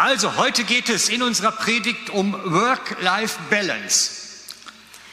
Also, 0.00 0.36
heute 0.36 0.64
geht 0.64 0.88
es 0.88 1.08
in 1.10 1.22
unserer 1.22 1.52
Predigt 1.52 2.08
um 2.10 2.32
Work-Life-Balance. 2.32 4.10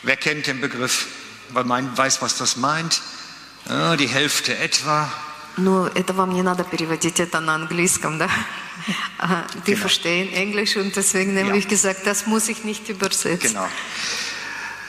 Wer 0.04 0.16
kennt 0.17 0.48
den 0.48 0.62
Begriff? 0.62 1.08
Weil 1.50 1.66
man 1.66 1.98
weiß, 1.98 2.21
was 2.21 2.38
das 2.38 2.56
meint. 2.58 3.01
Ja, 3.67 3.96
die 3.98 4.08
Hälfte 4.08 4.58
etwa. 4.58 5.09
Ну, 5.58 5.85
это 5.88 6.14
вам 6.14 6.33
не 6.33 6.42
надо 6.42 6.64
переводить, 6.64 7.19
это 7.19 7.40
на 7.40 7.56
английском, 7.56 8.18
да? 8.18 8.27
А, 9.20 9.46
Die 9.66 9.73
Genau. 9.73 9.82
verstehen 9.82 10.34
Englisch 10.34 10.75
und 10.77 10.95
deswegen 10.95 11.38
habe 11.38 11.50
Ja. 11.50 11.55
ich 11.55 11.68
gesagt, 11.68 12.07
das 12.07 12.25
muss 12.25 12.47
ich 12.50 12.63
nicht 12.63 12.89
übersetzen. 12.89 13.50
Genau. 13.54 13.70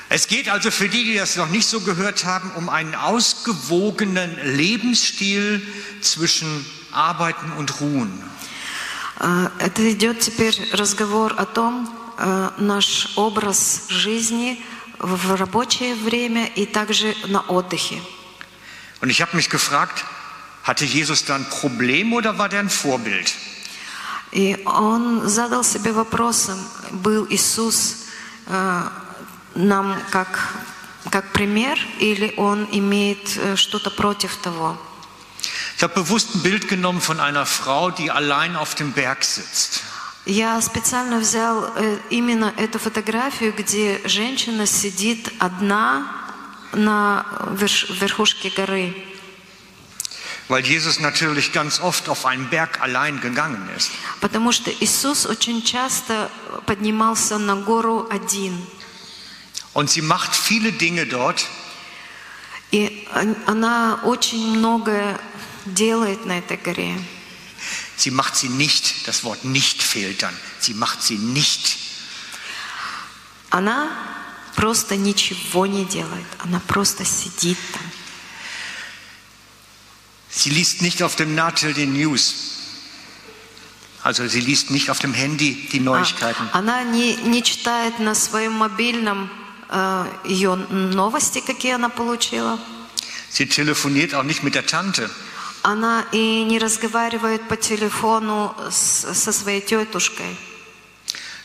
Es 0.09 0.27
geht 0.27 0.49
also 0.49 0.71
für 0.71 0.89
die, 0.89 1.05
die 1.05 1.15
das 1.17 1.37
noch 1.37 1.49
nicht 1.51 1.69
so 1.69 1.81
gehört 1.81 2.25
haben, 2.25 2.51
um 2.53 2.69
einen 2.69 2.95
ausgewogenen 2.95 4.39
Lebensstil 4.57 5.61
zwischen 6.01 6.65
Arbeiten 6.93 7.53
und 7.53 7.81
Ruhen. 7.81 8.23
А, 9.20 9.52
Это 9.60 9.92
идет 9.92 10.20
теперь 10.22 10.56
разговор 10.72 11.34
о 11.38 11.46
том, 11.46 11.90
э, 12.18 12.50
наш 12.58 13.12
образ 13.18 13.86
жизни 13.90 14.64
в 14.98 15.36
рабочее 15.36 15.96
время 15.96 16.46
и 16.48 16.66
также 16.66 17.16
на 17.28 17.42
отдыхе. 17.42 18.02
Und 19.02 19.10
ich 19.10 19.22
habe 19.22 19.36
mich 19.36 19.50
gefragt, 19.50 20.06
hatte 20.64 20.86
Jesus 20.86 21.24
da 21.26 21.36
ein 21.36 21.46
Problem 21.50 22.14
oder 22.14 22.38
war 22.38 22.50
der 22.50 22.60
ein 22.62 22.70
Vorbild? 22.70 23.34
И 24.32 24.62
он 24.66 25.28
задал 25.28 25.64
себе 25.64 25.92
вопросом, 25.92 26.60
был 26.92 27.26
Иисус 27.30 28.06
э, 28.46 28.84
нам 29.56 29.96
как, 30.12 30.54
как 31.10 31.34
пример 31.34 31.78
или 32.00 32.34
он 32.38 32.68
имеет 32.72 33.38
э, 33.38 33.56
что-то 33.56 33.90
против 33.90 34.36
того? 34.38 34.78
Ich 35.79 35.83
habe 35.83 35.95
bewusst 35.95 36.35
ein 36.35 36.43
Bild 36.43 36.69
genommen 36.69 37.01
von 37.01 37.21
einer 37.21 37.47
Frau, 37.47 37.91
die 37.91 38.11
allein 38.11 38.57
auf 38.57 38.75
dem 38.75 38.93
Berg 38.93 39.25
sitzt. 39.25 39.83
Я 40.27 40.59
специально 40.63 41.19
взял 41.21 41.71
э, 41.77 41.99
именно 42.09 42.53
эту 42.57 42.79
фотографию, 42.79 43.53
где 43.53 44.01
женщина 44.07 44.67
сидит 44.67 45.31
одна 45.39 46.07
на 46.73 47.27
верш- 47.61 47.93
верхушке 48.01 48.49
горы. 48.51 48.95
Weil 50.49 50.63
Jesus 50.67 50.99
natürlich 51.01 51.53
ganz 51.53 51.81
oft 51.81 52.09
auf 52.11 52.27
einen 52.27 52.49
Berg 52.51 52.81
allein 52.81 53.21
gegangen 53.21 53.69
ist. 53.77 53.91
Потому 54.21 54.53
что 54.53 54.71
Иисус 54.81 55.27
очень 55.27 55.63
часто 55.63 56.31
поднимался 56.67 57.39
на 57.39 57.57
гору 57.57 58.07
один. 58.11 58.67
Und 59.75 59.91
sie 59.91 60.03
macht 60.03 60.35
viele 60.35 60.73
Dinge 60.73 61.07
dort, 61.07 61.45
И 62.71 63.07
он- 63.15 63.37
она 63.47 64.01
очень 64.05 64.57
многое 64.59 65.19
делает 65.69 66.27
на 66.27 66.39
этой 66.39 66.57
горе. 66.57 66.97
sie 67.97 68.11
macht 68.11 68.37
sie 68.37 68.49
nicht, 68.49 69.07
das 69.07 69.25
Wort 69.25 69.45
nicht 69.45 69.83
fehlt 69.83 70.23
dann, 70.23 70.37
sie 70.61 70.75
macht 70.75 71.03
sie 71.03 71.19
nicht. 71.19 71.79
Она 73.51 73.89
просто 74.57 74.97
ничего 74.97 75.67
не 75.67 75.85
делает. 75.85 76.27
Она 76.41 76.61
просто 76.61 77.05
сидит 77.05 77.59
там. 77.73 77.83
Sie 80.31 80.51
liest 80.51 80.83
nicht 80.83 81.03
auf 81.05 81.15
dem 81.15 81.37
Natel 81.37 81.73
die 81.73 81.87
News. 81.87 82.35
Also 84.03 84.27
sie 84.27 84.41
liest 84.41 84.71
nicht 84.71 84.91
auf 84.91 84.99
dem 84.99 85.15
Handy 85.15 85.69
die 85.73 85.79
А, 85.79 85.83
Neuigkeiten. 85.83 86.49
Она 86.53 86.83
не, 86.83 87.15
не 87.15 87.43
читает 87.43 88.01
на 88.01 88.15
своем 88.15 88.53
мобильном 88.53 89.31
э, 89.71 90.07
ее 90.25 90.57
новости, 90.57 91.41
какие 91.41 91.73
она 91.75 91.89
получила. 91.89 92.59
Sie 93.31 93.47
telefoniert 93.47 94.15
auch 94.15 94.25
nicht 94.25 94.43
mit 94.43 94.55
der 94.55 94.67
Tante. 94.67 95.09
Она 95.62 96.06
и 96.12 96.44
не 96.44 96.58
разговаривает 96.60 97.48
по 97.48 97.56
телефону 97.58 98.56
с- 98.72 99.14
со 99.14 99.32
своей 99.32 99.62
тетушкой. 99.62 100.38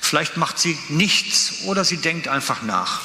Vielleicht 0.00 0.36
macht 0.36 0.58
sie 0.58 0.76
nichts 0.88 1.64
oder 1.66 1.84
sie 1.84 1.96
denkt 1.96 2.28
einfach 2.28 2.62
nach. 2.62 3.00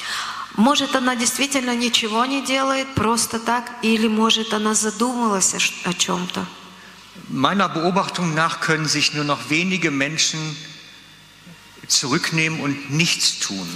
Может, 0.56 0.94
она 0.94 1.16
действительно 1.16 1.74
ничего 1.74 2.24
не 2.26 2.42
делает 2.44 2.86
просто 2.94 3.38
так, 3.38 3.70
или 3.82 4.06
может, 4.08 4.52
она 4.52 4.74
задумалась 4.74 5.54
о, 5.84 5.92
чем-то. 5.94 6.46
Meiner 7.28 7.68
Beobachtung 7.68 8.34
nach 8.34 8.60
können 8.60 8.86
sich 8.86 9.14
nur 9.14 9.24
noch 9.24 9.48
wenige 9.48 9.90
Menschen 9.90 10.38
zurücknehmen 11.88 12.60
und 12.60 12.90
nichts 12.90 13.38
tun. 13.40 13.66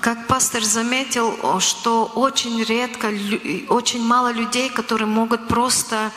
Как 0.00 0.26
пастор 0.26 0.62
заметил, 0.64 1.60
что 1.60 2.06
очень 2.06 2.62
редко, 2.64 3.08
очень 3.68 4.02
мало 4.02 4.32
людей, 4.32 4.70
которые 4.70 5.06
могут 5.06 5.48
просто 5.48 6.10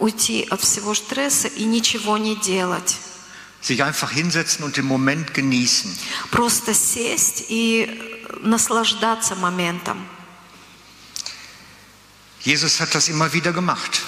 уйти 0.00 0.46
от 0.50 0.60
всего 0.60 0.94
стресса 0.94 1.48
и 1.48 1.64
ничего 1.64 2.18
не 2.18 2.36
делать. 2.36 2.96
Sich 3.62 3.82
einfach 3.82 4.12
hinsetzen 4.12 4.64
und 4.64 4.76
den 4.76 4.86
Moment 4.86 5.34
genießen. 5.34 5.90
Просто 6.30 6.74
сесть 6.74 7.46
и 7.48 7.88
наслаждаться 8.42 9.34
моментом. 9.34 10.06
Jesus 12.40 12.78
hat 12.80 12.94
das 12.94 13.08
immer 13.08 13.32
wieder 13.32 13.52
gemacht. 13.52 14.02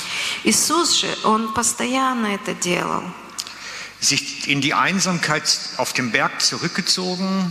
Иисус 0.44 1.00
же, 1.00 1.08
Он 1.24 1.52
постоянно 1.54 2.26
это 2.26 2.54
делал. 2.54 3.02
Sich 4.00 4.46
in 4.46 4.60
die 4.60 4.74
Einsamkeit 4.74 5.58
auf 5.76 5.92
dem 5.92 6.12
Berg 6.12 6.40
zurückgezogen, 6.40 7.50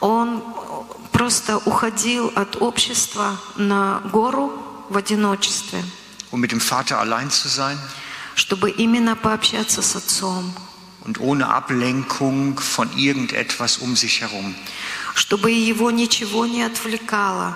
Он 0.00 0.42
просто 1.12 1.58
уходил 1.58 2.32
от 2.34 2.56
общества 2.62 3.38
на 3.56 4.00
гору 4.10 4.52
в 4.88 4.96
одиночестве, 4.96 5.84
um 6.34 6.40
mit 6.40 6.50
dem 6.50 6.60
Vater 6.60 6.98
allein 6.98 7.30
zu 7.30 7.48
sein 7.48 7.78
чтобы 8.34 8.68
именно 8.68 9.14
пообщаться 9.14 9.80
с 9.80 9.94
Отцом, 9.94 10.52
und 11.04 11.20
ohne 11.20 11.46
Ablenkung 11.48 12.58
von 12.58 12.90
irgendetwas 12.98 13.78
um 13.78 13.94
sich 13.94 14.20
herum. 14.22 14.56
чтобы 15.14 15.52
его 15.52 15.92
ничего 15.92 16.44
не 16.46 16.62
отвлекало. 16.62 17.54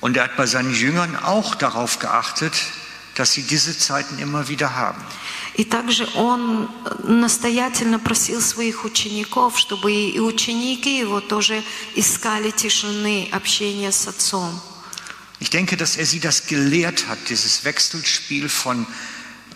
Und 0.00 0.16
er 0.16 0.24
hat 0.24 0.36
bei 0.36 0.46
seinen 0.46 0.72
Jüngern 0.72 1.16
auch 1.16 1.56
darauf 1.56 1.98
geachtet, 1.98 2.52
dass 3.16 3.32
sie 3.32 3.42
diese 3.42 3.76
Zeiten 3.76 4.20
immer 4.20 4.46
wieder 4.46 4.76
haben. 4.76 5.02
И 5.54 5.64
также 5.64 6.06
он 6.14 6.68
настоятельно 7.02 7.98
просил 7.98 8.40
своих 8.40 8.84
учеников, 8.84 9.58
чтобы 9.58 9.90
и 9.90 10.20
ученики 10.20 10.98
его 10.98 11.20
тоже 11.20 11.64
искали 11.96 12.50
тишины, 12.50 13.28
общения 13.32 13.90
с 13.90 14.06
Отцом. 14.06 14.60
Ich 15.39 15.49
denke, 15.49 15.75
dass 15.75 15.97
er 15.97 16.05
sie 16.05 16.19
das 16.19 16.47
gelehrt 16.47 17.07
hat, 17.07 17.17
dieses 17.29 17.65
Wechselspiel 17.65 18.47
von 18.47 18.85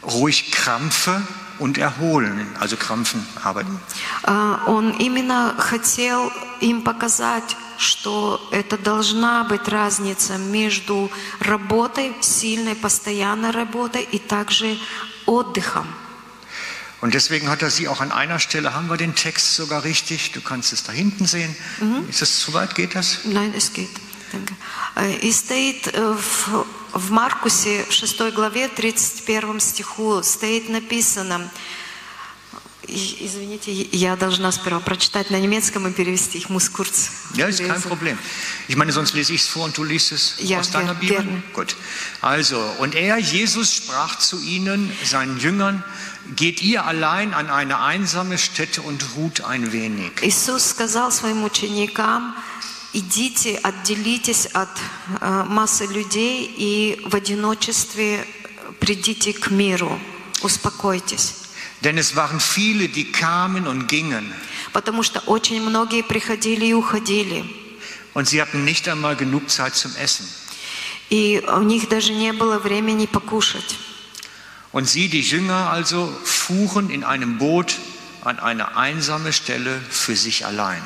ruhig 0.03 0.51
Krampfe 0.51 1.21
und 1.59 1.77
Erholen, 1.77 2.47
also 2.59 2.75
Krampfen 2.75 3.25
arbeiten. 3.43 3.79
А, 4.23 4.63
Он 4.67 4.91
именно 4.97 5.55
хотел 5.57 6.31
им 6.59 6.83
показать, 6.83 7.55
что 7.77 8.39
это 8.51 8.77
должна 8.77 9.43
быть 9.43 9.67
разница 9.67 10.37
между 10.37 11.11
работой, 11.39 12.13
сильной, 12.21 12.75
постоянной 12.75 13.51
работой 13.51 14.07
и 14.11 14.19
также 14.19 14.77
отдыхом. 15.25 15.87
Und 17.01 17.13
deswegen 17.13 17.49
hat 17.49 17.61
er 17.61 17.69
sie 17.69 17.87
auch 17.87 18.01
an 18.01 18.11
einer 18.11 18.39
Stelle, 18.39 18.73
haben 18.73 18.89
wir 18.89 18.97
den 18.97 19.13
Text 19.13 19.55
sogar 19.55 19.83
richtig, 19.83 20.31
du 20.31 20.41
kannst 20.41 20.73
es 20.73 20.83
da 20.83 20.91
hinten 20.91 21.27
sehen. 21.27 21.55
Ist 22.09 22.21
es 22.21 22.39
zu 22.39 22.53
weit, 22.53 22.73
geht 22.73 22.95
das? 22.95 23.19
Nein, 23.25 23.53
es 23.55 23.73
geht. 23.73 23.91
Э, 24.96 25.12
И 25.22 25.32
стоит 25.32 25.88
э, 25.92 26.14
в, 26.16 26.66
в 26.92 27.10
Маркусе 27.10 27.84
6 27.90 28.20
главе 28.32 28.68
31 28.68 29.60
стиху 29.60 30.22
стоит 30.22 30.68
написано, 30.68 31.50
извините, 32.88 33.72
я 33.72 34.16
должна 34.16 34.50
сперва 34.52 34.80
прочитать 34.80 35.30
на 35.30 35.38
немецком 35.38 35.86
и 35.86 35.92
перевести 35.92 36.38
их 36.38 36.48
мускурц. 36.50 37.08
Ja, 37.34 37.46
ist 37.46 37.60
kein 37.64 37.80
Problem. 37.82 38.18
Ich 38.68 38.76
meine, 38.76 38.90
sonst 38.92 39.14
lese 39.14 39.32
ich 39.34 39.42
es 39.42 39.46
vor 39.48 39.64
und 39.64 39.76
du 39.76 39.84
liest 39.84 40.10
es 40.12 40.34
Ja, 40.38 40.58
aus 40.58 40.70
deiner 40.70 40.92
ger- 40.94 41.00
Bibel. 41.00 41.16
gerne. 41.18 41.42
Gut. 41.52 41.76
Also, 42.20 42.58
und 42.80 42.94
er, 42.96 43.18
Jesus, 43.18 43.74
sprach 43.74 44.18
zu 44.18 44.40
ihnen, 44.40 44.90
seinen 45.04 45.38
Jüngern, 45.38 45.84
geht 46.34 46.62
ihr 46.62 46.84
allein 46.84 47.32
an 47.34 47.48
eine 47.50 47.80
einsame 47.80 48.38
Stätte 48.38 48.82
und 48.82 49.04
ruht 49.16 49.42
ein 49.42 49.72
wenig. 49.72 50.10
Иисус 50.22 50.70
сказал 50.70 51.12
своим 51.12 51.44
ученикам, 51.44 52.34
идите, 52.92 53.56
отделитесь 53.56 54.46
от 54.46 54.68
э, 55.20 55.44
массы 55.46 55.86
людей 55.86 56.52
и 56.56 57.00
в 57.06 57.14
одиночестве 57.14 58.26
придите 58.80 59.32
к 59.32 59.50
миру, 59.50 59.98
успокойтесь. 60.42 61.34
Denn 61.82 61.96
es 61.96 62.14
waren 62.14 62.40
viele, 62.40 62.88
die 62.88 63.10
kamen 63.10 63.66
und 63.66 63.88
gingen. 63.88 64.32
Потому 64.72 65.02
что 65.02 65.20
очень 65.20 65.62
многие 65.62 66.02
приходили 66.02 66.66
и 66.66 66.74
уходили. 66.74 67.44
Und 68.12 68.28
sie 68.28 68.42
hatten 68.42 68.64
nicht 68.64 68.88
einmal 68.88 69.16
genug 69.16 69.48
Zeit 69.48 69.74
zum 69.74 69.94
Essen. 69.96 70.26
И 71.10 71.42
у 71.48 71.62
них 71.62 71.88
даже 71.88 72.12
не 72.12 72.32
было 72.32 72.58
времени 72.58 73.06
покушать. 73.06 73.76
Und 74.72 74.88
sie, 74.88 75.08
die 75.08 75.22
Jünger 75.22 75.70
also, 75.70 76.12
fuhren 76.22 76.90
in 76.90 77.02
einem 77.02 77.38
Boot 77.38 77.76
an 78.23 78.39
eine 78.39 78.75
einsame 78.75 79.31
Stelle 79.33 79.79
für 79.89 80.15
sich 80.15 80.45
allein. 80.45 80.81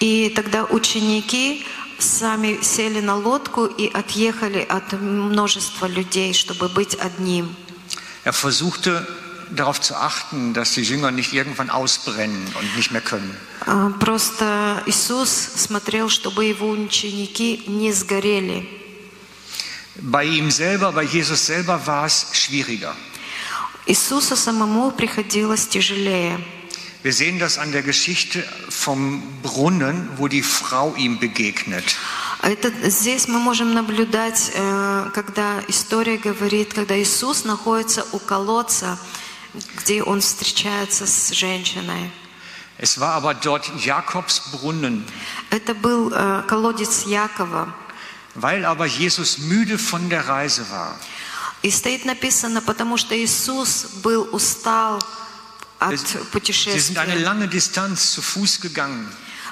И 0.00 0.30
тогда 0.30 0.64
ученики 0.64 1.66
сами 1.98 2.60
сели 2.62 3.00
на 3.00 3.16
лодку 3.16 3.66
и 3.66 3.90
отъехали 3.92 4.60
от 4.60 4.92
множества 4.92 5.86
людей, 5.86 6.34
чтобы 6.34 6.68
быть 6.68 6.94
одним. 6.94 7.54
Er 8.24 8.32
versuchte 8.32 9.06
darauf 9.50 9.80
zu 9.80 9.94
achten, 9.94 10.54
dass 10.54 10.72
die 10.72 10.82
Jünger 10.82 11.10
nicht 11.10 11.32
irgendwann 11.32 11.70
ausbrennen 11.70 12.46
und 12.58 12.76
nicht 12.76 12.90
mehr 12.90 13.02
können. 13.02 13.36
А, 13.66 13.90
Просто 13.98 14.82
Иисус 14.86 15.30
смотрел, 15.30 16.08
чтобы 16.08 16.44
его 16.44 16.70
ученики 16.70 17.62
не 17.66 17.92
сгорели. 17.92 18.66
Bei 19.96 20.24
ihm 20.24 20.50
selber, 20.50 20.92
bei 20.92 21.04
Jesus 21.04 21.46
selber 21.46 21.86
war 21.86 22.06
es 22.06 22.26
schwieriger. 22.32 22.94
Иисусу 23.86 24.34
самому 24.34 24.90
приходилось 24.90 25.68
тяжелее. 25.68 26.40
Wir 27.01 27.13
sehen 27.13 27.39
das 27.39 27.57
an 27.57 27.71
der 27.71 27.81
Geschichte 27.81 28.43
vom 28.67 29.23
Brunnen, 29.41 30.09
wo 30.17 30.27
die 30.27 30.41
Frau 30.41 30.93
ihm 30.95 31.17
begegnet. 31.17 31.95
Это, 32.41 32.71
здесь 32.89 33.29
мы 33.29 33.39
можем 33.39 33.73
наблюдать, 33.73 34.51
э, 34.53 35.09
когда 35.13 35.63
история 35.69 36.17
говорит, 36.17 36.73
когда 36.73 36.97
Иисус 36.97 37.45
находится 37.45 38.05
у 38.11 38.19
колодца, 38.19 38.97
где 39.77 40.03
он 40.03 40.19
встречается 40.19 41.07
с 41.07 41.31
женщиной. 41.31 42.11
Es 42.77 42.99
war 42.99 43.13
aber 43.13 43.33
dort 43.33 43.71
Jakobs 43.77 44.41
Brunnen. 44.51 45.05
Это 45.51 45.73
был 45.73 46.11
э, 46.13 46.43
колодец 46.47 47.05
Якова. 47.05 47.73
Weil 48.35 48.65
aber 48.65 48.85
Jesus 48.85 49.37
müde 49.37 49.77
von 49.77 50.09
der 50.09 50.27
Reise 50.27 50.65
war, 50.69 50.95
И 51.61 51.71
стоит 51.71 52.03
написано, 52.03 52.61
потому 52.61 52.97
что 52.97 53.17
Иисус 53.17 53.85
был 54.03 54.27
устал 54.33 55.01
от 55.79 55.99
путешествия, 56.31 57.25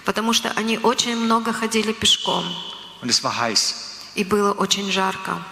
потому 0.06 0.34
что 0.34 0.52
они 0.56 0.78
очень 0.78 1.16
много 1.16 1.54
ходили 1.54 1.92
пешком, 1.94 2.46
und 3.02 3.10
es 3.10 3.24
war 3.24 3.38
heiß. 3.38 3.76
и 4.16 4.24
было 4.24 4.52
очень 4.54 4.92
жарко. 4.92 5.44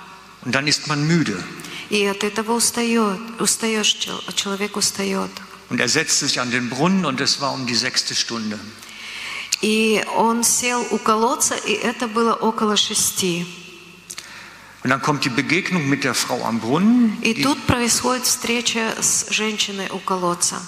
Und 0.44 0.54
dann 0.54 0.68
ist 0.68 0.88
man 0.88 1.06
müde 1.08 1.42
И 1.90 2.04
от 2.06 2.24
этого 2.24 2.54
устает, 2.54 3.20
устаешь, 3.40 3.94
чел- 4.00 4.22
человек 4.36 4.76
устает. 4.76 5.30
und 5.70 5.80
er 5.80 5.88
setzte 5.90 6.26
sich 6.28 6.40
an 6.40 6.50
den 6.52 6.70
Brunnen 6.70 7.06
und 7.06 7.22
es 7.22 7.40
war 7.42 7.54
um 7.54 7.66
die 7.68 7.76
sechste 7.76 8.16
Stunde. 8.16 8.60
И 9.62 10.04
он 10.16 10.44
сел 10.44 10.86
у 10.92 10.98
колодца, 10.98 11.56
и 11.56 11.72
это 11.74 12.08
было 12.08 12.34
около 12.34 12.76
шести. 12.76 13.46
Und 14.86 14.92
dann 14.92 15.02
kommt 15.02 15.26
die 15.26 15.30
Begegnung 15.30 15.90
mit 15.90 16.04
der 16.04 16.14
Frau 16.14 16.46
am 16.46 16.60
Brunnen. 16.60 17.18
И 17.24 17.42
тут 17.42 17.58
происходит 17.66 18.24
встреча 18.28 18.94
с 19.02 19.26
женщиной 19.32 19.90
у 19.90 19.98
колодца. 19.98 20.62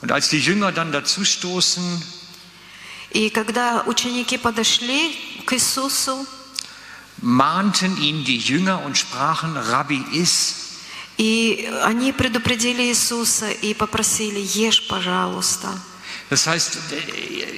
und 0.00 0.12
als 0.12 0.28
die 0.28 0.38
Jünger 0.38 0.70
dann 0.70 0.92
dazustoßen, 0.92 1.82
И 3.10 3.30
когда 3.30 3.82
ученики 3.84 4.38
подошли 4.38 5.16
к 5.44 5.54
Иисусу, 5.54 6.24
mahnten 7.20 7.96
ihn 7.96 8.24
die 8.24 8.38
Jünger 8.38 8.80
und 8.86 8.96
sprachen, 8.96 9.56
Rabbi, 9.56 10.04
iss. 10.12 10.54
и 11.18 11.68
они 11.82 12.12
предупредили 12.12 12.82
Иисуса 12.82 13.50
и 13.50 13.74
попросили, 13.74 14.38
ешь, 14.38 14.86
пожалуйста. 14.86 15.76
Das 16.29 16.47
heißt, 16.47 16.77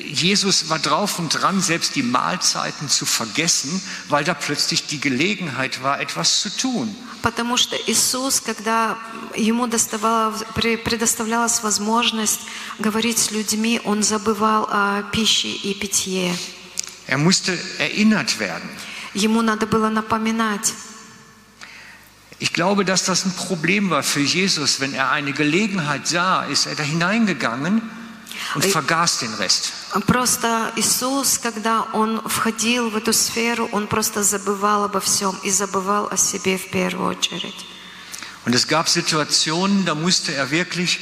Jesus 0.08 0.70
war 0.70 0.80
drauf 0.80 1.20
und 1.20 1.30
dran, 1.30 1.62
selbst 1.62 1.96
die 1.96 2.04
Mahlzeiten 2.04 2.90
zu 2.90 3.06
vergessen, 3.06 3.82
weil 4.10 4.24
da 4.24 4.34
plötzlich 4.34 4.86
die 4.88 5.00
Gelegenheit 5.00 5.84
war, 5.84 6.00
etwas 6.00 6.42
zu 6.42 6.50
tun. 6.56 6.96
Потому 7.22 7.56
что 7.56 7.76
Иисус, 7.86 8.42
когда 8.42 8.98
ему 9.36 9.68
доставала- 9.68 10.34
пре- 10.56 10.78
предоставлялась 10.78 11.62
возможность 11.64 12.42
говорить 12.80 13.20
с 13.20 13.32
людьми, 13.32 13.80
он 13.84 14.02
забывал 14.04 14.68
о 14.72 15.04
пище 15.12 15.50
и 15.50 15.74
питье. 15.76 16.36
Er 17.08 17.18
musste 17.18 17.58
erinnert 17.78 18.40
werden. 18.40 18.70
Ему 19.14 19.42
надо 19.42 19.68
было 19.68 19.90
напоминать. 19.90 20.74
Ich 22.40 22.54
glaube, 22.54 22.86
dass 22.86 23.04
das 23.04 23.26
ein 23.26 23.34
Problem 23.36 23.92
war 23.92 24.02
für 24.02 24.22
Jesus. 24.22 24.80
Wenn 24.80 24.94
er 24.96 25.12
eine 25.12 25.32
Gelegenheit 25.34 26.08
sah, 26.08 26.46
ist 26.46 26.66
er 26.66 26.76
da 26.76 26.82
hineingegangen 26.84 27.82
Und 28.57 28.65
vergaß 28.65 29.19
den 29.19 29.35
Rest. 29.35 29.73
Просто 30.07 30.73
Иисус, 30.77 31.39
когда 31.39 31.87
Он 31.93 32.21
входил 32.27 32.91
в 32.91 32.97
эту 32.97 33.13
сферу, 33.13 33.69
Он 33.73 33.87
просто 33.87 34.23
забывал 34.23 34.85
обо 34.85 35.01
всем 35.01 35.39
и 35.43 35.51
забывал 35.51 36.09
о 36.11 36.17
себе 36.17 36.57
в 36.59 36.71
первую 36.71 37.11
очередь. 37.11 37.67
Und 38.45 38.55
es 38.55 38.69
gab 38.69 38.89
Situationen, 38.89 39.85
da 39.85 39.95
musste 39.95 40.33
er 40.33 40.51
wirklich 40.51 41.01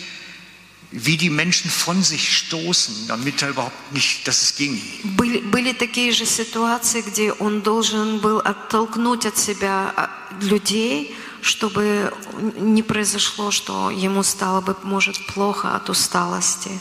wie 0.96 1.16
die 1.16 1.28
Menschen 1.28 1.70
von 1.70 2.02
sich 2.04 2.36
stoßen, 2.38 3.08
damit 3.08 3.42
er 3.42 3.48
überhaupt 3.50 3.92
nicht, 3.92 4.28
dass 4.28 4.42
es 4.42 4.54
ging. 4.54 4.80
Были, 5.16 5.40
были 5.40 5.72
такие 5.72 6.12
же 6.12 6.24
ситуации, 6.24 7.00
где 7.02 7.32
Он 7.32 7.62
должен 7.62 8.18
был 8.18 8.38
оттолкнуть 8.38 9.26
от 9.26 9.36
себя 9.36 9.92
а, 9.96 10.10
людей, 10.40 11.16
чтобы 11.42 12.12
не 12.56 12.82
произошло, 12.82 13.50
что 13.50 13.90
ему 13.90 14.22
стало 14.22 14.60
бы, 14.60 14.76
может, 14.84 15.26
плохо 15.26 15.74
от 15.74 15.90
усталости. 15.90 16.80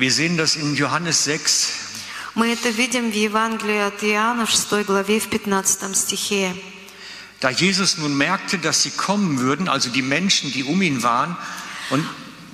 Wir 0.00 0.10
sehen 0.12 0.36
das 0.36 0.56
in 0.56 0.74
Johannes 0.74 1.24
6, 1.24 1.72
Мы 2.34 2.48
это 2.52 2.68
видим 2.68 3.10
в 3.10 3.14
Евангелии 3.14 3.78
от 3.78 4.04
Иоанна 4.04 4.44
в 4.44 4.50
6 4.50 4.84
главе 4.84 5.18
в 5.20 5.28
15 5.28 5.96
стихе. 5.96 6.54
Da 7.40 7.50
Jesus 7.50 7.96
nun 7.98 8.14
merkte, 8.16 8.58
dass 8.58 8.82
sie 8.82 8.90
kommen 8.90 9.38
würden, 9.38 9.68
also 9.68 9.88
die 9.90 10.02
Menschen, 10.02 10.52
die 10.52 10.64
um 10.64 10.82
ihn 10.82 11.02
waren, 11.02 11.36
und 11.90 12.04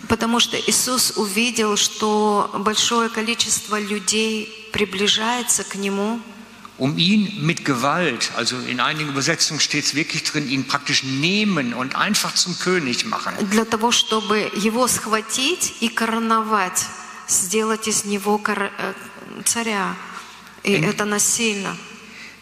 Потому 0.09 0.41
что 0.41 0.59
Иисус 0.59 1.13
увидел, 1.17 1.77
что 1.77 2.51
большое 2.59 3.09
количество 3.09 3.79
людей 3.81 4.69
приближается 4.73 5.65
к 5.65 5.75
Нему, 5.77 6.21
um 6.79 6.97
ihn 6.99 7.45
mit 7.47 7.65
Gewalt, 7.65 8.33
also 8.37 8.57
in 8.59 8.81
einigen 8.81 9.11
Übersetzungen 9.11 9.61
steht 9.61 9.85
es 9.85 9.95
wirklich 9.95 10.25
drin, 10.25 10.49
ihn 10.49 10.67
praktisch 10.67 11.03
nehmen 11.05 11.75
und 11.75 11.95
einfach 11.97 12.35
zum 12.35 12.59
König 12.59 13.05
machen. 13.07 13.35
для 13.51 13.65
того, 13.65 13.91
чтобы 13.93 14.51
Его 14.55 14.87
схватить 14.89 15.75
и 15.81 15.89
короновать, 15.89 16.87
Сделать 17.28 17.88
из 17.88 18.06
Него 18.06 18.42
э, 18.46 18.94
царя. 19.46 19.96
И 20.64 20.76
Эн- 20.76 20.84
это 20.90 21.06
насильно. 21.06 21.76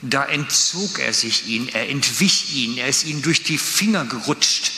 Da 0.02 0.26
entzog 0.26 1.00
er 1.00 1.14
sich 1.14 1.48
ihn, 1.48 1.68
er 1.74 1.90
entwich 1.90 2.54
ihn, 2.54 2.78
er 2.78 2.90
ist 2.90 3.06
ihnen 3.06 3.22
durch 3.22 3.42
die 3.44 3.58
Finger 3.58 4.06
gerutscht. 4.06 4.72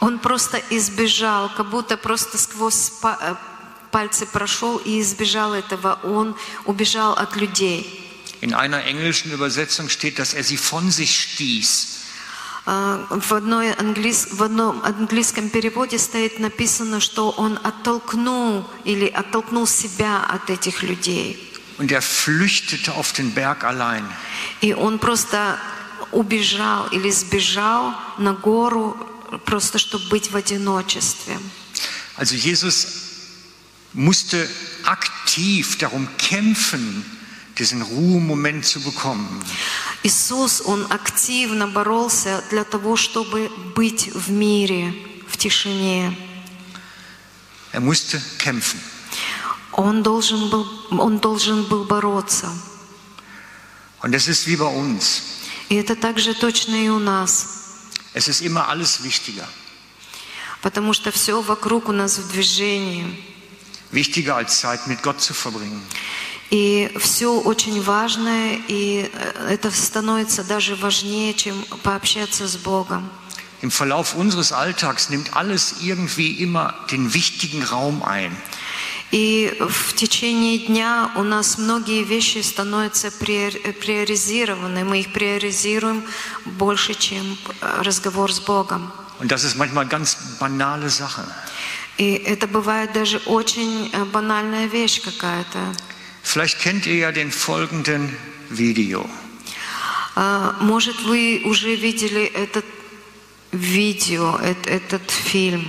Он 0.00 0.18
просто 0.20 0.60
избежал, 0.70 1.48
как 1.56 1.70
будто 1.70 1.96
просто 1.96 2.36
сквозь 2.38 2.90
па- 3.00 3.18
э, 3.20 3.34
пальцы 3.90 4.26
прошел 4.26 4.76
и 4.78 5.00
избежал 5.00 5.54
этого. 5.54 5.98
Он 6.04 6.36
убежал 6.66 7.14
от 7.14 7.34
людей. 7.36 8.04
In 8.40 8.54
einer 8.54 8.84
englischen 8.84 9.32
Übersetzung 9.32 9.88
steht, 9.88 10.18
dass 10.18 10.34
er 10.34 10.44
sie 10.44 10.56
von 10.58 10.90
sich 10.92 11.18
stieß. 11.20 11.97
А, 12.70 13.06
В, 13.10 13.32
одной 13.32 13.72
английс- 13.72 14.28
в 14.30 14.42
одном 14.42 14.82
английском 14.84 15.48
переводе 15.48 15.98
стоит 15.98 16.38
написано, 16.38 17.00
что 17.00 17.30
он 17.30 17.58
оттолкнул 17.64 18.62
или 18.84 19.06
оттолкнул 19.06 19.66
себя 19.66 20.22
от 20.28 20.50
этих 20.50 20.82
людей. 20.82 21.38
Und 21.78 21.90
er 21.92 22.02
flüchtete 22.02 22.92
auf 22.92 23.14
den 23.14 23.32
Berg 23.32 23.64
allein. 23.64 24.04
И 24.60 24.74
он 24.74 24.98
просто 24.98 25.58
убежал 26.12 26.88
или 26.88 27.10
сбежал 27.10 27.94
на 28.18 28.34
гору, 28.34 28.94
просто 29.46 29.78
чтобы 29.78 30.06
быть 30.10 30.30
в 30.30 30.36
одиночестве. 30.36 31.38
Also 32.18 32.34
Jesus 32.34 32.86
musste 33.94 34.46
aktiv 34.84 35.78
darum 35.78 36.06
kämpfen, 36.18 37.02
diesen 37.56 37.80
Ruhemoment 37.80 38.66
zu 38.66 38.80
bekommen. 38.80 39.42
Иисус, 40.02 40.62
Он 40.64 40.86
активно 40.90 41.66
боролся 41.66 42.44
для 42.50 42.64
того, 42.64 42.96
чтобы 42.96 43.50
быть 43.74 44.14
в 44.14 44.30
мире, 44.30 44.94
в 45.28 45.36
тишине. 45.36 46.16
Er 47.72 47.80
musste 47.80 48.20
kämpfen. 48.38 48.80
Он 49.72 50.02
должен 50.02 50.48
был, 50.48 50.66
он 50.90 51.18
должен 51.18 51.64
был 51.64 51.84
бороться. 51.84 52.48
Und 54.02 54.14
es 54.14 54.28
ist 54.28 54.46
wie 54.46 54.56
bei 54.56 54.66
uns. 54.66 55.22
И 55.68 55.74
это 55.74 55.94
также 55.94 56.34
точно 56.34 56.74
и 56.76 56.88
у 56.88 56.98
нас. 56.98 57.46
Es 58.14 58.28
ist 58.28 58.40
immer 58.40 58.68
alles 58.68 59.02
wichtiger. 59.02 59.46
Потому 60.62 60.92
что 60.92 61.10
все 61.12 61.40
вокруг 61.40 61.88
у 61.88 61.92
нас 61.92 62.18
в 62.18 62.30
движении. 62.32 63.22
Wichtiger 63.92 64.36
als 64.36 64.60
Zeit 64.60 64.86
mit 64.86 65.02
Gott 65.02 65.20
zu 65.20 65.34
verbringen. 65.34 65.82
И 66.50 66.90
все 66.98 67.38
очень 67.40 67.82
важное, 67.82 68.58
и 68.68 69.10
э, 69.12 69.48
это 69.50 69.70
становится 69.70 70.42
даже 70.44 70.76
важнее, 70.76 71.34
чем 71.34 71.62
пообщаться 71.82 72.48
с 72.48 72.56
Богом. 72.56 73.10
Im 73.60 73.70
Verlauf 73.70 74.14
unseres 74.14 74.52
Alltags 74.52 75.10
nimmt 75.10 75.34
alles 75.36 75.82
irgendwie 75.82 76.30
immer 76.30 76.74
den 76.90 77.12
wichtigen 77.12 77.62
Raum 77.64 78.02
ein. 78.02 78.34
И 79.10 79.56
в 79.58 79.94
течение 79.94 80.58
дня 80.58 81.10
у 81.16 81.22
нас 81.22 81.58
многие 81.58 82.02
вещи 82.04 82.38
становятся 82.42 83.08
приор- 83.08 83.72
приоризированы. 83.72 84.84
Мы 84.84 85.00
их 85.00 85.12
приоризируем 85.12 86.04
больше, 86.44 86.94
чем 86.94 87.36
э, 87.60 87.82
разговор 87.82 88.32
с 88.32 88.40
Богом. 88.40 88.90
Und 89.20 89.32
das 89.32 89.44
ist 89.44 89.56
manchmal 89.56 89.86
ganz 89.86 90.16
banale 90.38 90.88
Sache. 90.88 91.24
И 91.98 92.12
это 92.12 92.46
бывает 92.46 92.92
даже 92.92 93.18
очень 93.26 93.90
э, 93.92 94.04
банальная 94.06 94.66
вещь 94.66 95.02
какая-то. 95.02 95.58
Vielleicht 96.28 96.60
kennt 96.60 96.84
ihr 96.84 96.96
ja 96.96 97.10
den 97.10 97.30
folgenden 97.32 98.14
Video. 98.50 99.08
А, 100.14 100.56
Может, 100.60 101.00
вы 101.04 101.40
уже 101.46 101.74
видели 101.74 102.26
этот 102.26 102.66
видео, 103.50 104.36
эт- 104.42 104.66
этот 104.68 105.10
фильм. 105.10 105.64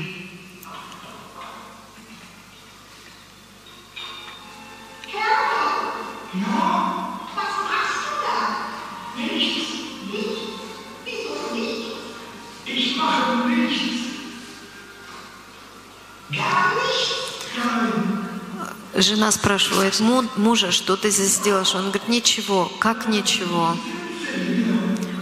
Жена 19.01 19.31
спрашивает 19.31 19.99
«Му- 19.99 20.25
мужа, 20.35 20.71
что 20.71 20.97
ты 20.97 21.09
здесь 21.09 21.39
делаешь? 21.39 21.73
Он 21.73 21.83
говорит, 21.91 22.09
ничего. 22.09 22.65
Как 22.79 23.07
ничего? 23.07 23.77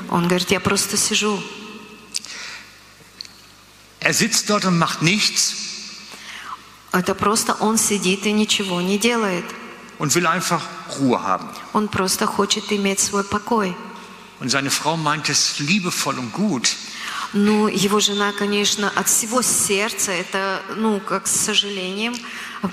Он 0.10 0.28
говорит, 0.28 0.50
я 0.52 0.60
просто 0.60 0.98
сижу. 0.98 1.40
Er 4.00 4.14
sitzt 4.14 4.50
dort 4.50 4.64
und 4.66 4.78
macht 4.78 5.02
nichts 5.02 5.56
Это 6.94 7.14
просто 7.14 7.54
он 7.60 7.78
сидит 7.78 8.26
и 8.26 8.32
ничего 8.32 8.82
не 8.82 8.98
делает. 8.98 9.46
und 10.00 10.14
will 10.16 10.26
einfach 10.28 10.62
Ruhe 11.00 11.22
haben. 11.22 11.50
Он 11.74 11.88
просто 11.88 12.26
хочет 12.26 12.72
иметь 12.72 13.00
свой 13.00 13.24
покой. 13.24 13.76
Und 14.40 14.50
seine 14.50 14.70
Frau 14.70 14.96
meint 14.98 15.30
es 15.30 15.60
liebevoll 15.60 16.18
und 16.20 16.32
gut. 16.32 16.76
Ну, 17.34 17.68
его 17.68 18.00
жена, 18.00 18.32
конечно, 18.32 18.90
от 18.90 19.08
всего 19.08 19.42
сердца, 19.42 20.12
это, 20.12 20.62
ну, 20.76 21.00
как 21.00 21.28
с 21.28 21.32
сожалением, 21.32 22.16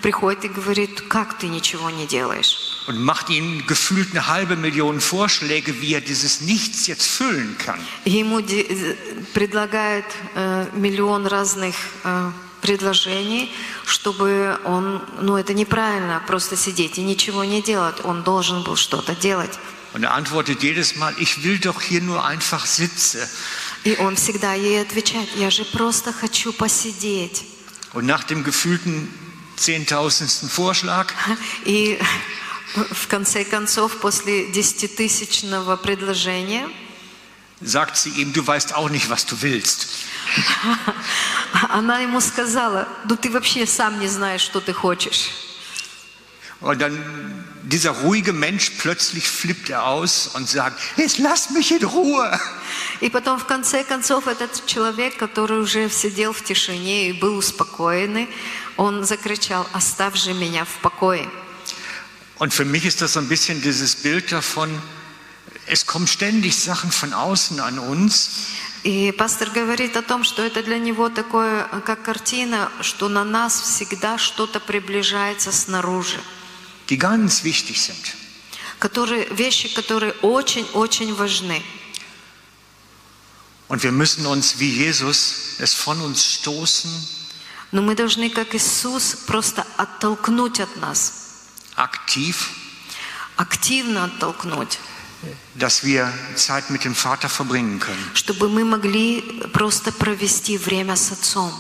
приходит 0.03 0.45
и 0.45 0.49
говорит, 0.49 1.01
как 1.03 1.39
ты 1.39 1.49
ничего 1.49 1.91
не 1.91 2.07
делаешь? 2.07 2.75
und 2.87 3.03
macht 3.03 3.31
ihm 3.31 3.67
gefühlt 3.67 4.11
eine 4.13 4.27
halbe 4.27 4.57
Million 4.57 5.01
Vorschläge, 5.01 5.81
wie 5.81 5.95
er 5.95 6.01
dieses 6.01 6.41
Nichts 6.43 6.87
jetzt 6.87 7.07
füllen 7.07 7.57
kann. 7.59 7.81
И 8.05 8.11
Ему 8.11 8.41
э, 8.41 8.95
предлагает 9.33 10.05
э, 10.35 10.67
миллион 10.75 11.27
разных 11.27 11.75
э, 12.05 12.31
предложений, 12.61 13.51
чтобы 13.87 14.59
он, 14.65 15.03
ну, 15.21 15.37
это 15.37 15.55
неправильно, 15.55 16.23
просто 16.27 16.57
сидеть 16.57 16.99
и 16.99 17.03
ничего 17.03 17.45
не 17.45 17.63
делать. 17.63 17.97
Он 18.05 18.23
должен 18.23 18.63
был 18.63 18.77
что-то 18.77 19.15
делать. 19.15 19.59
Und 19.95 20.03
er 20.03 20.13
antwortet 20.13 20.63
jedes 20.65 20.97
Mal, 20.97 21.15
ich 21.19 21.45
will 21.45 21.59
doch 21.59 21.81
hier 21.81 22.03
nur 22.03 22.25
einfach 22.25 22.67
sitze. 22.67 23.29
И 23.85 23.97
он 23.99 24.17
всегда 24.17 24.55
ей 24.55 24.81
отвечает, 24.81 25.29
я 25.37 25.51
же 25.51 25.65
просто 25.65 26.13
хочу 26.13 26.53
посидеть. 26.53 27.45
Und 27.93 28.07
nach 28.07 28.25
dem 28.25 28.43
gefühlten 28.43 29.09
zehntausendsten 29.57 30.49
Vorschlag 30.49 31.13
И 31.65 32.01
в 32.75 33.07
конце 33.07 33.45
концов, 33.45 33.99
после 34.01 34.51
десятитысячного 34.51 35.77
предложения, 35.77 36.69
sagt 37.61 37.97
sie 37.97 38.11
ihm, 38.11 38.33
du 38.33 38.45
weißt 38.45 38.75
auch 38.75 38.91
nicht, 38.91 39.09
was 39.09 39.27
du 39.27 39.41
willst. 39.41 39.87
она 41.69 42.01
ему 42.01 42.21
сказала, 42.21 42.89
ну 43.05 43.17
ты 43.17 43.31
вообще 43.31 43.67
сам 43.67 44.01
не 44.01 44.09
знаешь, 44.09 44.41
что 44.41 44.61
ты 44.61 44.73
хочешь. 44.73 45.31
Und 46.65 46.81
dann 46.81 46.99
dieser 47.63 47.91
ruhige 47.91 48.33
Mensch, 48.33 48.71
plötzlich 48.79 49.29
flippt 49.29 49.69
er 49.69 49.87
aus 49.87 50.29
und 50.29 50.49
sagt, 50.49 50.81
jetzt 50.97 51.19
lass 51.19 51.51
mich 51.51 51.71
in 51.73 51.85
Ruhe. 51.85 52.41
И 53.01 53.11
потом, 53.11 53.39
в 53.39 53.47
конце 53.47 53.85
концов, 53.85 54.27
этот 54.29 54.65
человек, 54.65 55.19
который 55.19 55.61
уже 55.61 55.91
сидел 55.91 56.33
в 56.33 56.43
тишине 56.43 57.11
и 57.11 57.13
был 57.13 57.37
успокоенный, 57.37 58.29
он 58.79 59.05
закричал, 59.05 59.67
оставь 59.75 60.17
же 60.17 60.33
меня 60.33 60.65
в 60.65 60.81
покое. 60.81 61.29
Und 62.39 62.55
für 62.55 62.65
mich 62.65 62.87
ist 62.87 63.03
das 63.03 63.13
so 63.13 63.21
ein 63.21 63.29
bisschen 63.29 63.61
dieses 63.61 63.95
Bild 63.95 64.33
davon, 64.33 64.71
es 65.67 65.85
kommen 65.85 66.07
ständig 66.07 66.57
Sachen 66.57 66.91
von 66.91 67.13
außen 67.13 67.61
an 67.61 67.79
uns 67.79 68.31
И 68.85 69.13
пастор 69.13 69.49
говорит 69.49 69.97
о 69.97 70.03
том, 70.03 70.25
что 70.25 70.43
это 70.43 70.63
для 70.63 70.79
него 70.79 71.09
такое, 71.09 71.67
как 71.87 72.03
картина, 72.03 72.71
что 72.83 73.09
на 73.09 73.25
нас 73.25 73.59
всегда 73.63 74.19
что-то 74.19 74.61
приближается 74.61 75.53
снаружи. 75.53 76.21
die 76.90 76.98
ganz 76.98 77.44
wichtig 77.44 77.82
sind. 77.82 78.16
Которые, 78.80 79.28
вещи, 79.32 79.68
которые 79.74 80.14
очень-очень 80.22 81.14
важны. 81.16 81.62
Und 83.68 83.84
wir 83.84 83.92
müssen 83.92 84.26
uns 84.26 84.58
wie 84.60 84.72
Jesus 84.72 85.58
es 85.60 85.74
von 85.74 86.02
uns 86.02 86.26
stoßen, 86.26 86.90
Но 87.72 87.84
мы 87.84 87.94
должны, 87.94 88.32
как 88.32 88.56
Иисус, 88.56 89.14
просто 89.28 89.64
оттолкнуть 89.78 90.60
от 90.60 90.76
нас, 90.78 91.14
aktiv, 91.76 92.50
активно 93.36 94.06
оттолкнуть, 94.06 94.80
dass 95.54 95.84
wir 95.84 96.12
Zeit 96.36 96.72
mit 96.72 96.84
dem 96.84 96.96
Vater 96.96 97.30
verbringen 97.30 97.80
können. 97.80 98.04
чтобы 98.16 98.50
мы 98.50 98.64
могли 98.66 99.22
просто 99.54 99.92
провести 99.92 100.58
время 100.58 100.96
с 100.96 101.12
Отцом. 101.12 101.54